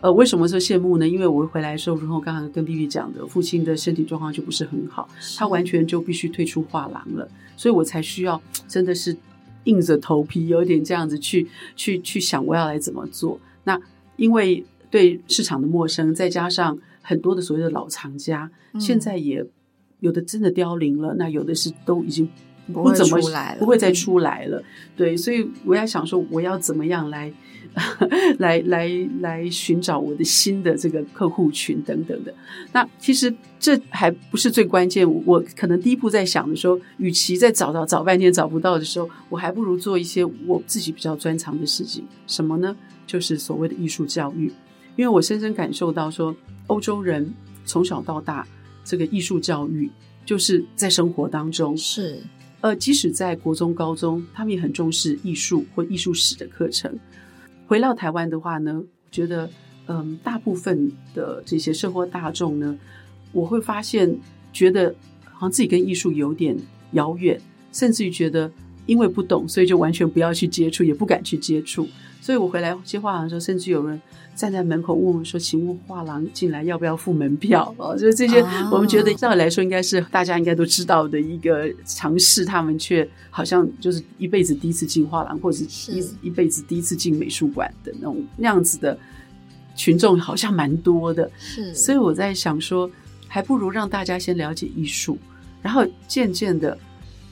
[0.00, 1.08] 呃，为什么说羡慕呢？
[1.08, 9.16] 因为我回来的时候，然后刚刚跟 B B 讲的，父亲的身体状况就不是很好，他完全就必须退出画廊了，所以我才需要真的是
[9.62, 13.38] 硬着头皮，有点这样子去去去想我要来怎么做。
[13.62, 13.80] 那
[14.16, 19.44] 因为对市场的陌生，再加上很多的所谓的老藏家，嗯、现在也
[20.00, 22.28] 有的真的凋零了，那有的是都已经
[22.72, 24.62] 不怎么来了，不会再出来了。
[24.96, 27.32] 对，所以我要想说，我要怎么样来
[28.38, 28.88] 来来
[29.20, 32.32] 来寻找我的新的这个客户群等等的。
[32.72, 42.04] 那其实这还不是最关键，我可能第一步在想的时候，与其在找到找半天找不到的时候，我还不如做一些我自己比较专长的事情。
[42.26, 42.76] 什么呢？
[43.06, 44.52] 就是所谓的艺术教育，
[44.96, 46.34] 因为我深深感受到说，
[46.66, 47.32] 欧洲人
[47.64, 48.46] 从小到大，
[48.84, 49.90] 这个艺术教育
[50.24, 52.22] 就是在生活当中是，
[52.60, 56.98] 呃，即使在国中、高中，他们也很重视艺术或艺术史的课程。
[57.66, 59.46] 回到台湾的话呢，我觉得，
[59.86, 62.78] 嗯、呃，大部分的这些社会大众呢，
[63.32, 64.18] 我会发现，
[64.52, 66.56] 觉得好像自己跟艺术有点
[66.92, 67.40] 遥远，
[67.72, 68.50] 甚至于觉得
[68.86, 71.88] 因为不懂，所以就完全不要去接触，也不敢去接触。
[72.20, 74.00] 所以我回来接画廊的时候，甚至有人
[74.34, 78.42] 站在门口问我说：“请问画廊进来要不要付门票？”哦，就是这些，
[78.72, 88.98] 我们觉得照理来说应该是大家应该都知道的一个尝试，他们却好像就是一辈子第一次进画廊，或者是一一辈子第一次进美术馆的那种那样子的
[89.76, 91.30] 群众，好像蛮多的。
[91.38, 92.90] 是，所以我在想说，
[93.28, 95.18] 还不如让大家先了解艺术，
[95.60, 96.78] 然后渐渐的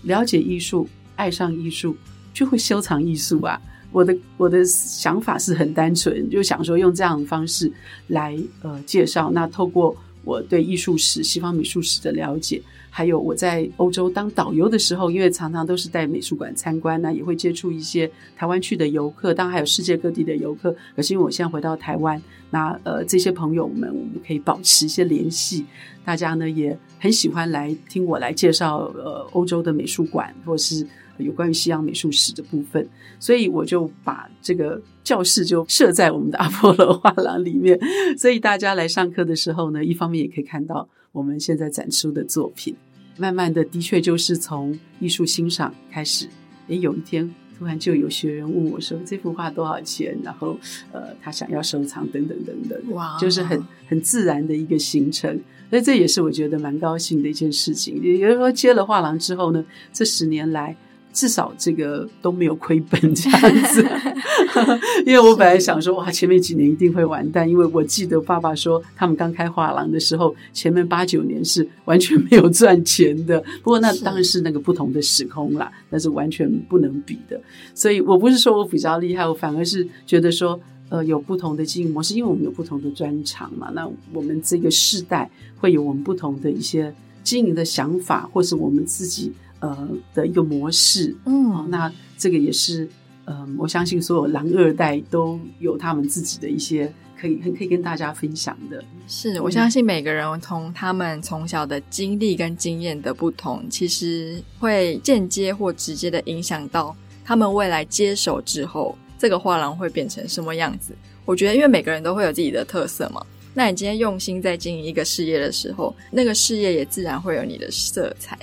[0.03, 1.97] 了解艺术，爱上艺术，
[2.33, 3.61] 就会收藏艺术啊。
[3.91, 7.71] 我的我的想法是很单纯，就想说用这样的方式
[8.07, 9.31] 来呃介绍。
[9.33, 9.95] 那透过
[10.25, 20.75] 我对艺术史、西方美术史的了解，还有我在欧洲当导游的时候，因为常常都是带美术馆参观呢，也会接触一些台湾去的游客，当然还有世界各地的游客。
[20.97, 22.19] 可是因为我现在回到台湾，
[22.51, 25.67] 那呃这些朋友们，我们可以保持一些联系。
[26.03, 30.87] 大家呢也很喜欢来听我来介绍呃欧洲的美术馆，或是
[31.23, 32.87] 有关于西洋美术史的部分。
[33.19, 37.79] 所以我就把这个教室就设在我们的阿波罗画廊里面，
[38.19, 42.75] 所以大家来上课的时候呢，一方面也可以看到我们现在展出的作品。
[43.17, 46.27] 慢慢的，的确就是从艺术欣赏开始。
[46.67, 50.59] 诶，有一天突然就有学员问我说：“这幅画多少钱？”然后
[50.91, 55.41] 呃，他想要收藏等等等等，哇，就是很很自然的一个形成。
[55.71, 58.03] 所以这也是我觉得蛮高兴的一件事情。
[58.03, 60.77] 也就是说，接了画廊之后呢，这十年来。
[61.13, 63.87] 至少这个都没有亏本这样子，
[65.05, 73.39] 因为我本来想说哇，前面几年一定会完蛋，因为我记得爸爸说他们刚开画廊的时候，前面八九年是完全没有赚钱的。
[73.63, 77.39] 不过那当然是那个不同的时空啦，那是完全不能比的。
[77.75, 83.71] 所以我不是说我比较厉害，我反而是觉得说，呃，有不同的经营模式，因为我们有不同的专长嘛。
[83.75, 89.31] 那我们这个世代会有我们不同的一些经营的想法，或是我们自己。
[89.63, 92.85] 呃的一个模式，嗯，那这个也是，
[93.25, 98.85] 嗯、呃，我相信所有狼二代都有他们自己的一些可以很可以跟大家分享的。
[99.07, 106.95] 是我相信每个人从他们从小的经历跟经验的不同，其实会间接或直接的影响到
[107.25, 110.95] 他们未来接手之后，这个画廊会变成什么样子。
[111.25, 118.37] 我觉得，因为每个人都会有自己的特色嘛，那你今天用心在经营一个事业的时候，那个事业也自然会有你的色彩。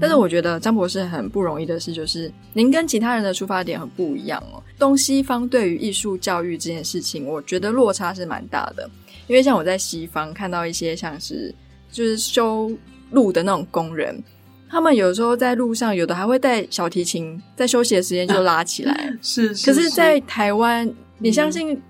[0.00, 4.62] 但是我觉得张博士很不容易的是，就是您跟其他人的出发点很不一样哦。
[4.78, 8.88] 东西方对于艺术教育这件事情，我觉得落差是蛮大的。
[9.26, 11.54] 因为像我在西方看到一些像是
[11.90, 12.70] 就是修
[13.10, 14.22] 路的那种工人，
[14.68, 18.92] 他们有时候在路上有的还会带小提琴，在休息的时间就拉起来。
[18.92, 21.80] 啊、是，是，可是，在台湾，你相信？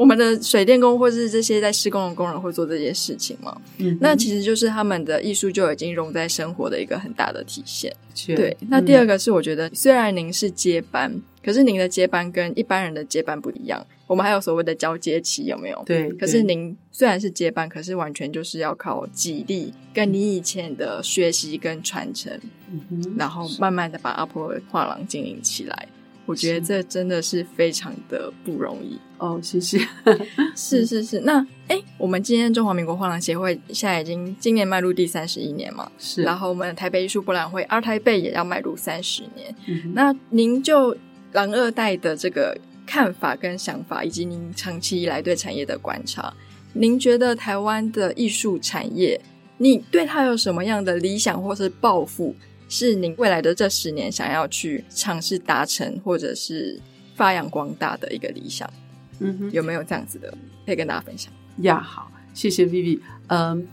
[0.00, 3.54] 我们的水电工或是这些在施工的工人会做这些事情吗？
[3.76, 7.94] 嗯，那其实就是他们的艺术就已经融在生活的一个很大的体现。
[8.26, 13.86] 对，那第二个是我觉得，虽然您是接班，可是您的接班跟一般人的接班不一样。
[14.06, 15.82] 我们还有所谓的交接期，有没有？
[15.84, 16.08] 对。
[16.12, 22.32] 可是您虽然是接班，可是完全就是要靠己力，跟你以前的学习跟传承，
[22.70, 25.88] 嗯，然后慢慢的把阿波罗画廊经营起来。
[26.30, 29.80] 我觉得这真的是非常的不容易哦，谢谢。
[30.54, 36.22] 是是是，那哎，我们今天中华民国画廊协会现在已经今年迈入第三十一年嘛，是。
[36.22, 39.52] 然后我们台北艺术博览会二台北也要迈入三十年。
[39.66, 39.92] 嗯。
[39.92, 40.96] 那您就
[41.32, 46.32] 狼二代的这个看法跟想法，以及您长期以来对产业的观察，
[46.74, 49.20] 您觉得台湾的艺术产业，
[49.58, 52.36] 你对它有什么样的理想或是抱负？
[52.70, 56.80] 是您未来的这十年想要去尝试达成，或者是
[57.16, 58.72] 发扬光大的一个理想，
[59.18, 60.32] 嗯哼，有没有这样子的
[60.64, 61.32] 可以跟大家分享？
[61.58, 63.00] 呀，好，谢谢 Vivi。
[63.26, 63.66] 嗯，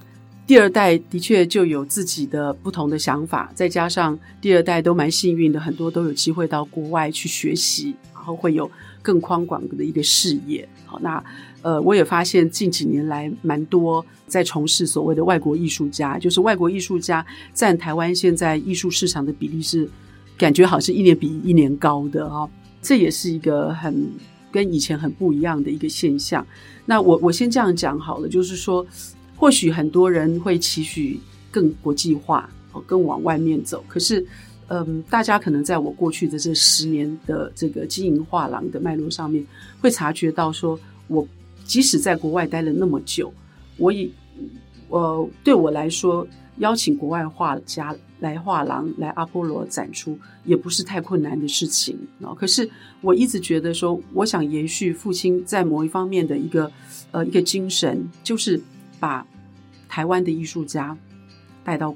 [0.48, 8.70] 第二代的确就有自己的不同的想法，再加上第二代都蛮幸运的，很多都有机会到国外去学习，然后会有
[9.04, 10.68] 更宽广的一个视野。
[10.88, 11.24] 好，那。
[11.64, 19.90] 呃，我也发现近几年来蛮多在从事所谓的外国艺术家，就是外国艺术家占台湾现在艺术市场的比例是
[20.38, 22.50] 感觉好像一年比一年高的哦，
[22.82, 24.08] 这也是一个很
[24.50, 26.46] 跟以前很不一样的一个现象。
[26.86, 28.86] 那我我先这样讲好了，就是说，
[29.36, 31.20] 或许很多人会期许
[31.52, 34.26] 更国际化，哦更往外面走，可是，
[34.68, 39.46] 嗯，大家可能在我过去的这十年的这个经营画廊的脉络上面，
[39.82, 41.28] 会察觉到说我。
[41.66, 43.30] 即使在国外待了那么久，
[43.76, 44.10] 我也，
[44.88, 46.26] 呃，对我来说，
[46.60, 52.34] 邀请国外画家来画廊来阿波罗展出，也不是太困难的事情啊。
[52.34, 52.70] 可是
[53.02, 56.72] 我一直觉得说，我想延续父亲在某一方面的一个
[57.12, 58.58] 呃一个精神，就是
[58.98, 59.28] 把
[59.90, 60.98] 台湾的艺术家
[61.66, 61.94] 带到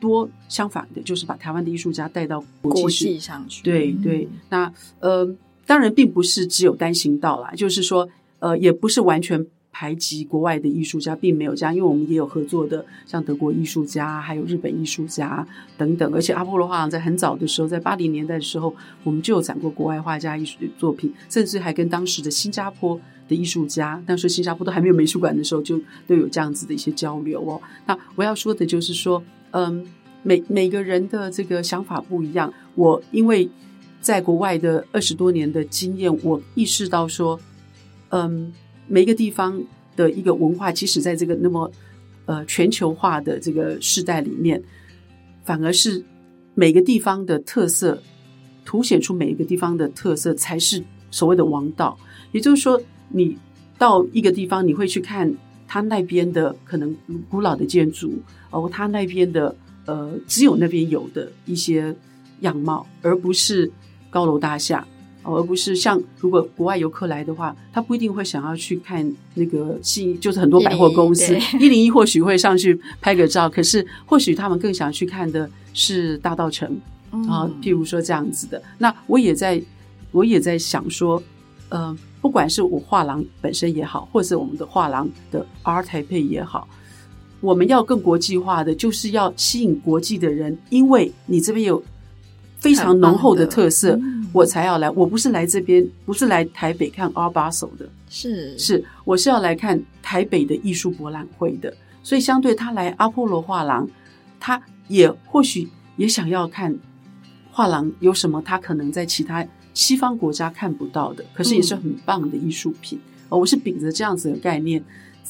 [0.00, 3.62] 多相反的，就是把台湾的艺术家带到国际，上去。
[3.62, 5.32] 对对，那呃，
[5.66, 8.08] 当然并不是只有单行道啦，就是说。
[8.40, 16.10] 呃，也不是完全排挤国外的艺术家，并没有这样，因为我们也有合作的，像德国艺术家，还有日本艺术家等等。
[16.14, 27.60] 而且阿波罗画廊在很早的时候，在八零年代的时候，我们就有展过国外画家艺术的作品，甚至还跟当时的新加坡的艺术家，当时新加坡都还没有美术馆的时候，就都有这样子的一些交流哦。
[27.84, 29.86] 那我要说的就是说，嗯，
[30.22, 32.52] 每每个人的这个想法不一样。
[32.74, 33.48] 我因为
[34.00, 37.38] 在国外的二十多年的经验，我意识到说。
[38.12, 38.52] 嗯，
[38.88, 39.62] 每一个地方
[39.94, 41.70] 的一个文化，即使在这个那么
[42.26, 44.60] 呃全球化的这个时代里面，
[45.44, 46.04] 反而是
[46.56, 48.02] 每个地方的特色，
[48.64, 50.82] 凸显出每一个地方的特色才是
[51.12, 51.96] 所谓的王道。
[52.32, 53.38] 也就是说，你
[53.78, 55.32] 到一个地方，你会去看
[55.72, 56.96] 他那边的可能
[57.28, 58.12] 古老的建筑，
[58.50, 59.54] 哦，他那边的
[59.86, 61.94] 呃只有那边有的一些
[62.40, 63.70] 样貌，而不是
[64.10, 64.84] 高楼大厦。
[65.22, 76.66] 而不是像如果国外游客来的话，他不一定会想要去看那个戏，就是很多百货公司 一零一或许会上去拍个照，可是或许他们更想去看的是大道城
[77.28, 78.60] 啊，譬如说这样子的。
[78.78, 79.62] 那我也在，
[80.10, 81.22] 我也在想说，
[81.68, 86.68] 呃，不管是我画廊本身也好，或者是我们的画廊的 Art Taipei 也好，
[87.40, 91.82] 我们要更国际化的，就是要吸引国际的人，因为你这边有
[92.58, 93.98] 非常浓厚的特色。
[94.32, 101.74] 我才要来，我不是来这边，不是来台北看 Art Basel 的，是是，我是要来看台北的艺术博览会的。
[102.04, 103.88] 所以，相对他来阿波罗画廊，
[104.38, 106.78] 他也或许也想要看
[107.50, 109.44] 画廊有什么他可能在其他
[109.74, 112.98] 西方国家看不到的，可是也是很棒的艺术品。
[113.30, 114.82] 嗯，我是秉着这样子的概念，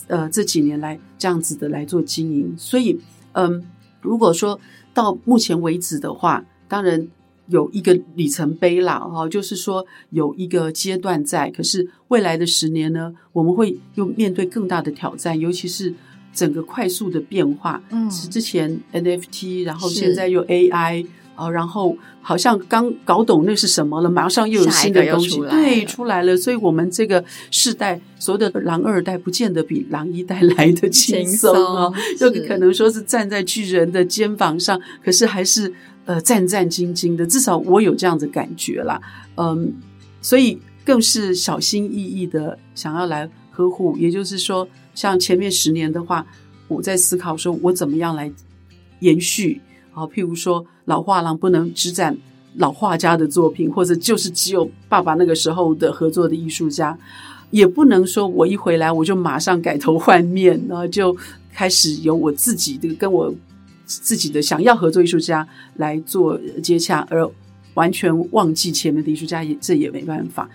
[0.09, 2.55] 呃，这几年来这样子的来做经营。
[2.57, 2.99] 所以，
[3.33, 3.65] 嗯，
[4.01, 4.61] 如果说
[4.93, 7.09] 到目前为止的话，当然。
[7.47, 11.51] 有一个里程碑啦，哈，就是说有一个阶段在。
[11.51, 15.93] 可是未来的十年呢，我们会又面对更大的挑战，尤其是
[16.33, 17.83] 整个快速的变化。
[17.91, 21.05] 嗯，是之前 NFT，然后现在又 AI
[21.41, 26.37] 啊，然后好像刚搞懂那是什么了，马上又有新的东西，对，出来了。
[26.37, 35.73] 所以我们这个世代所有的狼二代，不见得比狼一代来的轻松哦，就可能说是站在巨人的肩膀上，可是还是。
[36.07, 39.01] 呃，战战兢兢的，至少我有这样的感觉啦。
[39.37, 39.73] 嗯，
[40.21, 43.97] 所以更是小心翼翼的想要来呵护。
[43.97, 46.27] 也就是说，像前面十年的话，
[46.67, 48.33] 我在思考说，我怎么样来
[49.01, 49.61] 延续
[50.01, 50.07] 啊？
[50.15, 52.17] 譬如说，老画廊不能只展
[52.57, 56.99] 老画家的作品，或者就是只有爸爸那个时候的合作的艺术家，
[57.51, 61.17] 也不能说我一回来我就马上改头换面，然后就
[61.53, 63.35] 开始由我自己的跟我。
[63.93, 65.45] 自己的想要合作艺术家
[65.79, 67.29] 来做接洽，而
[67.75, 70.49] 完全忘记前面的艺术家，也这也没办法。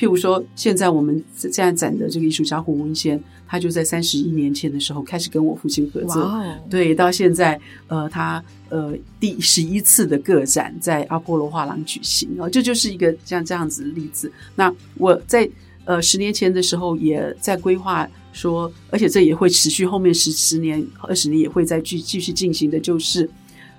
[0.00, 14.32] 譬如说，现在我们这样展的这个艺术家胡文先，他就在三十一年前的时候开始跟我父亲合作对，到现在，呃，他呃第十一次的个展在阿波罗画廊举行哦，这就是一个像这样子的例子。
[14.54, 15.46] 那我在
[15.84, 18.08] 呃十年前的时候也在规划。
[18.32, 23.28] 说，而且这也会持续，后面十十年、二十年也会再继继续进行的，就是，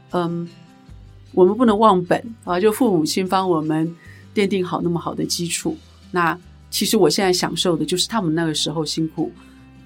[0.10, 0.46] 嗯，
[1.32, 2.60] 我们不能忘本啊！
[2.60, 3.96] 就父母亲帮我们
[4.36, 5.78] 奠定好那么好的基础，
[6.12, 6.38] 那
[6.70, 9.32] 其实我现在享受的就是他们那个时候辛苦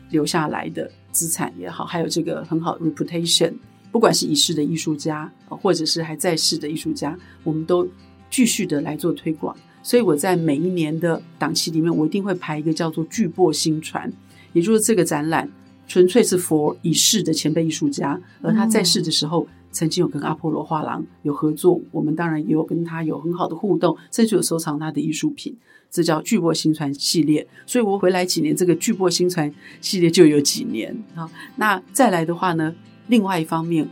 [0.10, 3.54] 留下来的资产也好，还有这个很好的 reputation，
[3.92, 7.88] 不管是已逝的艺术家，或者是还在世的艺术家，我们都
[8.30, 9.56] 继续的来做推广。
[9.82, 14.12] 所以我在每一年的档期里面，我一定会排一个叫做“巨擘星传”。
[14.54, 15.50] 也就是这个展览，
[15.88, 25.54] 纯粹是 for 已逝的前辈艺术家，而他在世的时候，曾经有跟阿波罗画廊有合作，我们当然也有跟他有很好的互动，甚至有收藏他的艺术品，
[25.92, 27.46] 这叫巨波星传系列。
[27.66, 31.30] 所以我回来几年，这个巨波星传系列就有几年啊。
[31.58, 32.74] 那再来的话呢，
[33.08, 33.86] 另外一方面，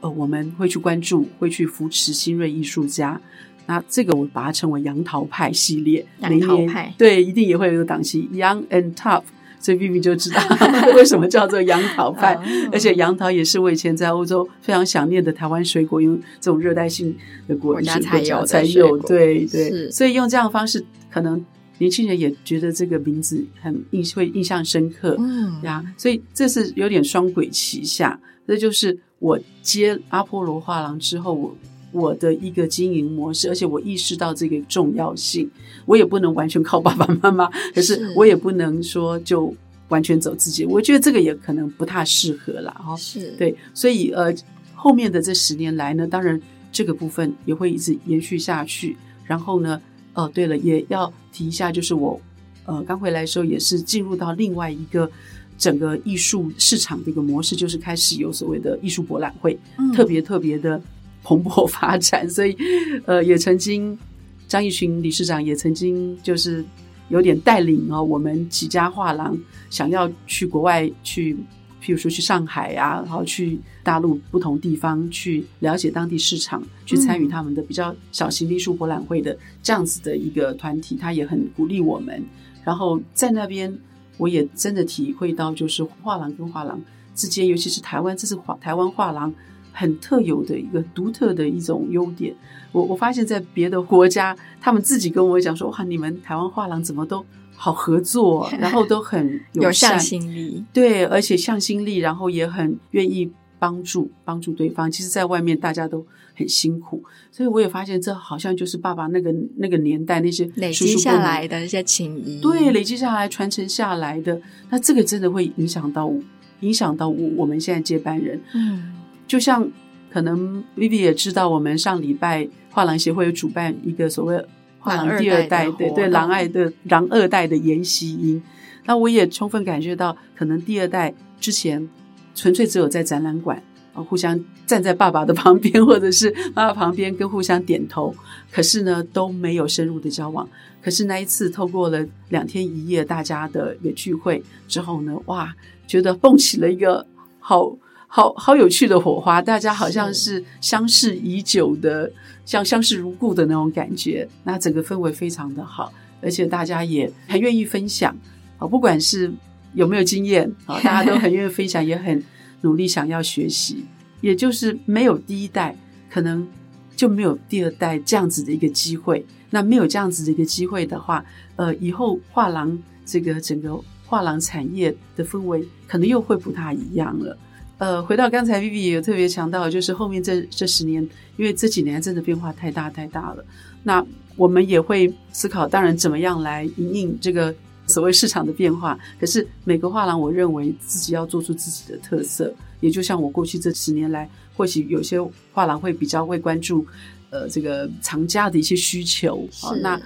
[0.00, 3.20] 呃，我们会去关注，会去扶持新锐艺术家。
[3.66, 9.24] 那这个我把它称为杨桃派系列，杨桃派对，一定也会有个档期，Young and Tough。
[9.66, 10.40] 所以 Vivi 就知道
[10.94, 12.38] 为什么叫做杨桃派，
[12.70, 17.12] 而且杨桃也是我以前在欧洲非常想念的台湾水果，因为这种热带性
[17.48, 19.90] 的果实才有才有，对对。
[19.90, 21.44] 所以用这样的方式，可能
[21.78, 28.20] 年轻人也觉得这个名字很印会印象深刻，嗯呀，所以这是有点双轨齐下。
[28.46, 31.56] 这就是我接阿波罗画廊之后，我。
[31.96, 35.50] 我的一个经营模式，而且我意识到这个重要性，
[35.86, 39.52] 我也不能完全靠爸爸妈妈， 可是我也不能说就
[39.88, 42.94] 完全走自己，我觉得这个也可能不太适合了哈。
[42.96, 44.34] 是对，所以呃，
[44.74, 46.40] 后面的这十年来呢，当然
[46.70, 48.96] 这个部分也会一直延续下去。
[49.24, 49.80] 然后呢，
[50.14, 52.20] 哦，对了，也要提一下，就是我
[52.66, 55.10] 呃刚回来的时候，也是进入到另外一个
[55.56, 60.80] 整个艺术市场的一个模式，就是开始有所谓的艺术博览会，嗯、特别特别的。
[61.26, 62.56] 蓬勃发展，所以，
[63.04, 63.98] 呃，也曾经
[64.46, 66.64] 张义群理事长也曾经就是
[67.08, 69.36] 有点带领哦，我们几家画廊
[69.68, 71.34] 想要去国外去，
[71.82, 82.24] 譬如说去上海啊，然后去大陆不同地方去了解当地市场，去参与他们的比较小型艺术博览会的这样子的一个团体，他也很鼓励我们。
[82.64, 83.76] 然后在那边，
[84.16, 86.80] 我也真的体会到，就是画廊跟画廊
[87.16, 89.34] 之间，尤其是台湾，这是画台湾画廊
[89.78, 92.34] 很特有的一个独特的一种优点。
[92.72, 97.22] 我我发现，在别的国家，他们自己跟我讲说：“哇，你们台湾画廊怎么都
[97.54, 104.90] 好合作， 然后都很有向心力，对，而且向心力，然后也很愿意帮助帮助对方。
[104.90, 114.40] 其实，在外面大家都很辛苦，所以我也发现，这好像就是爸爸那个那个年代那些累积下来的一些情谊，对，累积下来传承下来的。
[114.70, 116.12] 那这个真的会影响到
[116.60, 118.92] 影响到我我们现在接班人，嗯，
[119.26, 119.70] 就像。
[120.08, 124.42] 可能 Vivi 也知道，我们上礼拜画廊协会有主办一个所谓
[124.78, 128.42] 画廊第二代，对对，狼爱的狼二代的研习营。
[128.86, 131.86] 那我也充分感觉到，可能第二代之前
[132.34, 133.62] 纯粹只有在展览馆
[133.92, 138.14] 啊，互相站在爸爸的旁边，或者是妈妈旁边跟互相点头，
[138.50, 140.48] 可是呢都没有深入的交往。
[140.80, 145.54] 可是那一次透过了两天一夜大家的一个聚会之后呢，哇，
[145.86, 147.06] 觉得蹦起了一个
[147.38, 147.76] 好。
[148.16, 152.10] 好好有趣的火花，大家好像是相识已久的，
[152.46, 154.26] 像相识如故的那种感觉。
[154.44, 155.92] 那整个氛围非常的好，
[156.22, 158.16] 而且大家也很愿意分享
[158.56, 159.30] 啊，不管是
[159.74, 162.24] 有没有经验啊， 大家都很愿意分享，也很
[162.62, 163.84] 努力想要学习。
[164.22, 165.76] 也就是没有第一代，
[166.08, 166.48] 可能
[166.96, 169.26] 就没有第二代这样子的一个机会。
[169.50, 171.22] 那没有这样子的一个机会的话，
[171.56, 177.36] 呃，以后画廊这个整个画廊产业的氛围可能又会不太一样了。
[177.78, 181.06] 呃，回到刚才 Vivi 也有特别强调，就是后面这这十年，
[181.36, 183.44] 因为这几年真的变化太大太大了。
[183.82, 184.04] 那
[184.34, 187.54] 我们也会思考，当然怎么样来应应这个
[187.86, 188.98] 所谓市场的变化。
[189.20, 192.50] 可是每个画廊，我认为自己要做出自己的特色。
[192.80, 195.18] 也就像我过去这十年来，或许有些
[195.52, 196.86] 画廊会比较会关注，
[197.28, 199.74] 呃，这个藏家的一些需求啊。
[199.82, 200.00] 那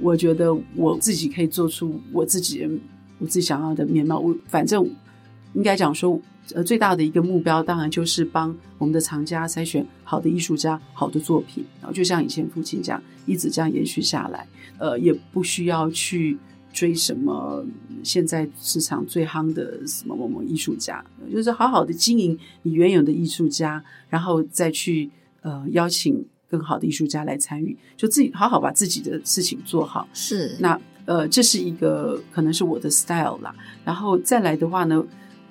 [0.00, 2.64] 我觉得我自己可以做出我自己
[3.18, 4.20] 我自己想要的面貌。
[4.20, 4.88] 我反正
[5.54, 6.20] 应该讲说。
[6.54, 14.46] 呃，最大的一个目标当然就是帮我们的藏家筛选好的艺术家、好的作品，然后就像以前父亲讲，一直这样延续下来。
[14.78, 16.36] 呃，也不需要去
[16.72, 17.64] 追什么
[18.02, 25.08] 现在市场最夯的什么某某艺术家，就是好好的经营你原有的艺术家，然后再去
[25.42, 30.08] 呃邀请更好的艺术家来参与，就自己好好把自己的事情做好。
[30.12, 33.54] 是，那呃，这是一个可能是我的 style 啦。
[33.84, 35.04] 然后再来的话呢，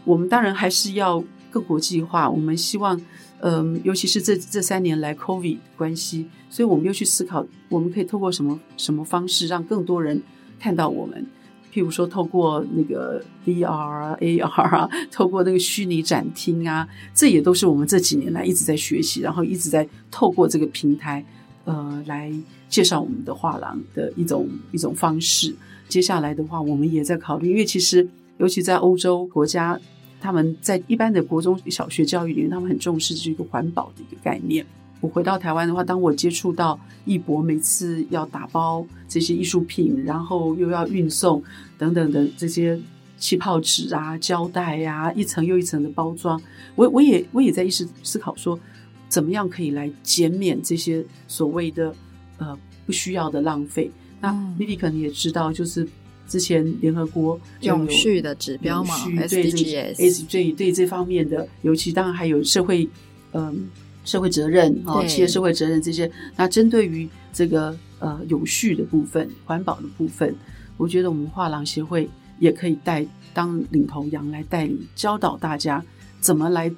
[0.04, 2.30] 我们当然还是要更国际化。
[2.30, 3.00] 我们希望，
[3.40, 10.22] 嗯、尤其是这这三年来 COVID 关系，所以我们又去思考，我们可以透过什么什么方式让更多人
[10.60, 11.26] 看到我们。
[11.74, 21.24] 譬如说，透过那个 VR 啊、AR 啊， 透过那个虚拟展厅啊，这也都是我们这几年来一直在学习，然后一直在透过这个平台，
[21.64, 22.30] 呃，来
[22.68, 25.56] 介绍我们的画廊的一种一种方式。
[25.88, 28.06] 接下来的话，我们也在考虑，因为其实。
[28.42, 29.80] 尤其在欧洲国家，
[30.20, 34.66] 他们在一般的国中小学教育里面，他们很重视这个环保的一个概念。
[35.00, 41.44] 我回到台湾的话，当我接触到艺博每次要打包这些艺术品，然后又要运送
[41.78, 42.80] 等等的这些
[43.20, 46.42] 气泡纸啊、胶带呀、啊，一层又一层的包装，
[46.76, 48.60] 我我也我也在一直思考说，
[49.08, 51.94] 怎么样可以来减免这些所谓的
[52.40, 53.92] 呃不需要的浪费。
[54.20, 55.88] 那 Vivi 可能也知道，就是。
[56.32, 62.88] 之前联合国永续的指标嘛，SDGs，对对这方面的，尤其当然还有社会，
[63.34, 63.68] 嗯，
[64.06, 66.10] 社会责任啊，企业社会责任这些。
[66.38, 70.34] 那针对于这个呃永续的部分、环保的部分，
[70.78, 72.10] 我觉得我们画廊协会
[72.40, 75.84] 也可以带当领头羊来带领教导大家
[76.22, 76.72] 怎么来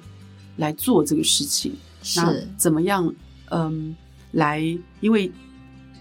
[0.56, 1.72] 来做这个事情。
[2.02, 3.14] 是那怎么样？
[3.50, 3.94] 嗯，
[4.32, 4.60] 来
[5.00, 5.30] 因为。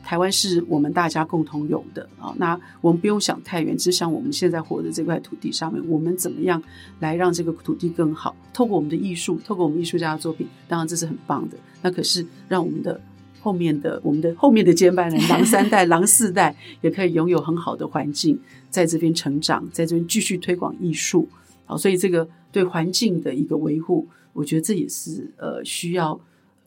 [0.04, 6.62] 台湾是我们大家共同有的啊，那我们不用想太远，只想我们现在活的这块土地上面，我们怎么样
[7.00, 8.36] 来让这个土地更好？
[8.54, 11.58] 透过我们的艺术，透过我们艺术家的作品，当然这是很棒的。
[11.82, 13.00] 那可是让我们的
[13.42, 18.38] 后面的我们的后面的接班人，狼三代、狼四代，也可以拥有很好的环境，
[18.70, 21.28] 在这边成长，在这边继续推广艺术。
[21.66, 26.20] 好，所以这个对环境的一个维护，我觉得这也是呃需要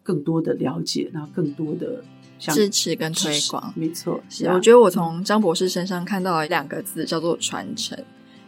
[0.03, 2.03] 更多的了解，然后更多的。
[2.39, 4.21] 支持跟推广，没错。
[4.29, 7.99] 是，我觉得我从张博士身上看到了两个字，叫做传承。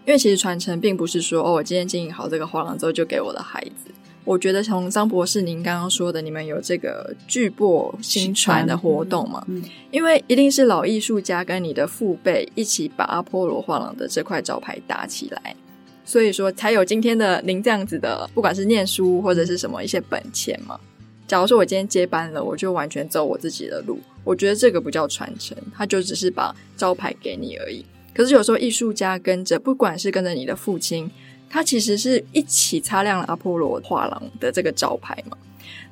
[0.07, 3.91] 因为其实传承并不是说哦，我今天经营好这个画廊之后就给我的孩子。
[4.24, 9.43] 我觉得从张博士您刚刚说的，你们有这个巨擘新传的活动嘛？
[9.49, 15.57] 嗯，因为一定是老艺术家跟你的父辈一起把阿波罗画廊的这块招牌打起来，
[16.05, 20.78] 所以说才有今天的您这样子的，不管是念书或者是什么一些本钱嘛。
[21.29, 24.01] 假如说我今天接班了，我就完全走我自己的路。
[24.24, 27.85] 我觉得这个不叫传承，他就只是把招牌给你而已。
[28.14, 31.09] 可是有时候艺术家跟着，不管是跟着你的父亲，
[31.51, 35.37] 它其实是一起擦亮了阿波罗画廊的这个招牌嘛。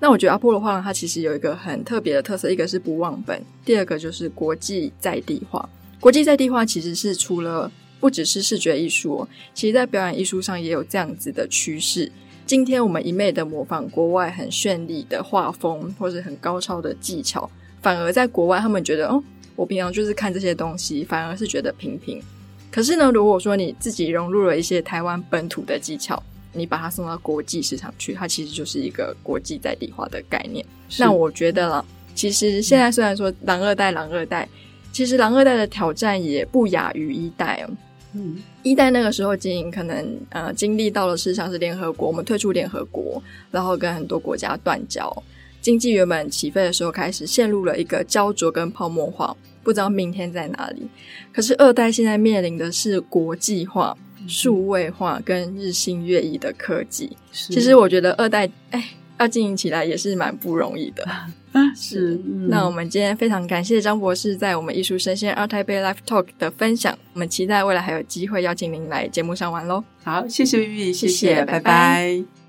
[0.00, 5.68] 那我觉得阿波罗画廊它其实有一个很特别的特色，一个是不忘本，第二个就是国际在地化。
[6.00, 7.70] 国际在地化其实是除了
[8.00, 12.10] 不只是视觉艺术，其实在表演艺术上也有这样子的趋势。
[12.46, 17.50] 今天我们一昧的模仿国外很绚丽的画风或者很高超的技巧，
[17.82, 19.20] 反而在国外他们觉得哦，
[19.56, 22.22] 我平常就是看这些东西，反而是觉得平平。
[22.70, 26.22] 可是呢，如果说你自己融入了一些台湾本土的技巧，
[26.52, 30.64] 你把它送到国际市场去，它其实就是一个国际在地化的概念。
[31.00, 31.84] 那我觉得啦，
[32.14, 34.48] 其实现在虽然说狼二代，狼二代，
[34.92, 37.74] 其实狼二代的挑战也不亚于一代哦。
[38.16, 45.22] 嗯，一代那个时候经营可能呃经历到了是像是联合国，我们退出联合国，然后跟很多国家断交，
[45.60, 50.88] 经济原本起飞的时候开始陷入了一个焦灼跟泡沫化，不知道明天在哪里。
[51.32, 53.96] 可是二代现在面临的是国际化。
[54.28, 58.84] 数位化跟日新月异的科技，其实我觉得二代哎
[59.18, 61.06] 要经营起来也是蛮不容易的。
[61.74, 69.82] 是，嗯、那我们今天非常感谢张博士在我们艺术生鲜 ART TAIPEI Live Talk 的分享，我们期待未来还有机会邀请您来节目上玩喽。
[70.04, 71.60] 好，谢谢 Vivi，谢谢，谢谢拜拜。
[71.60, 72.45] 拜拜。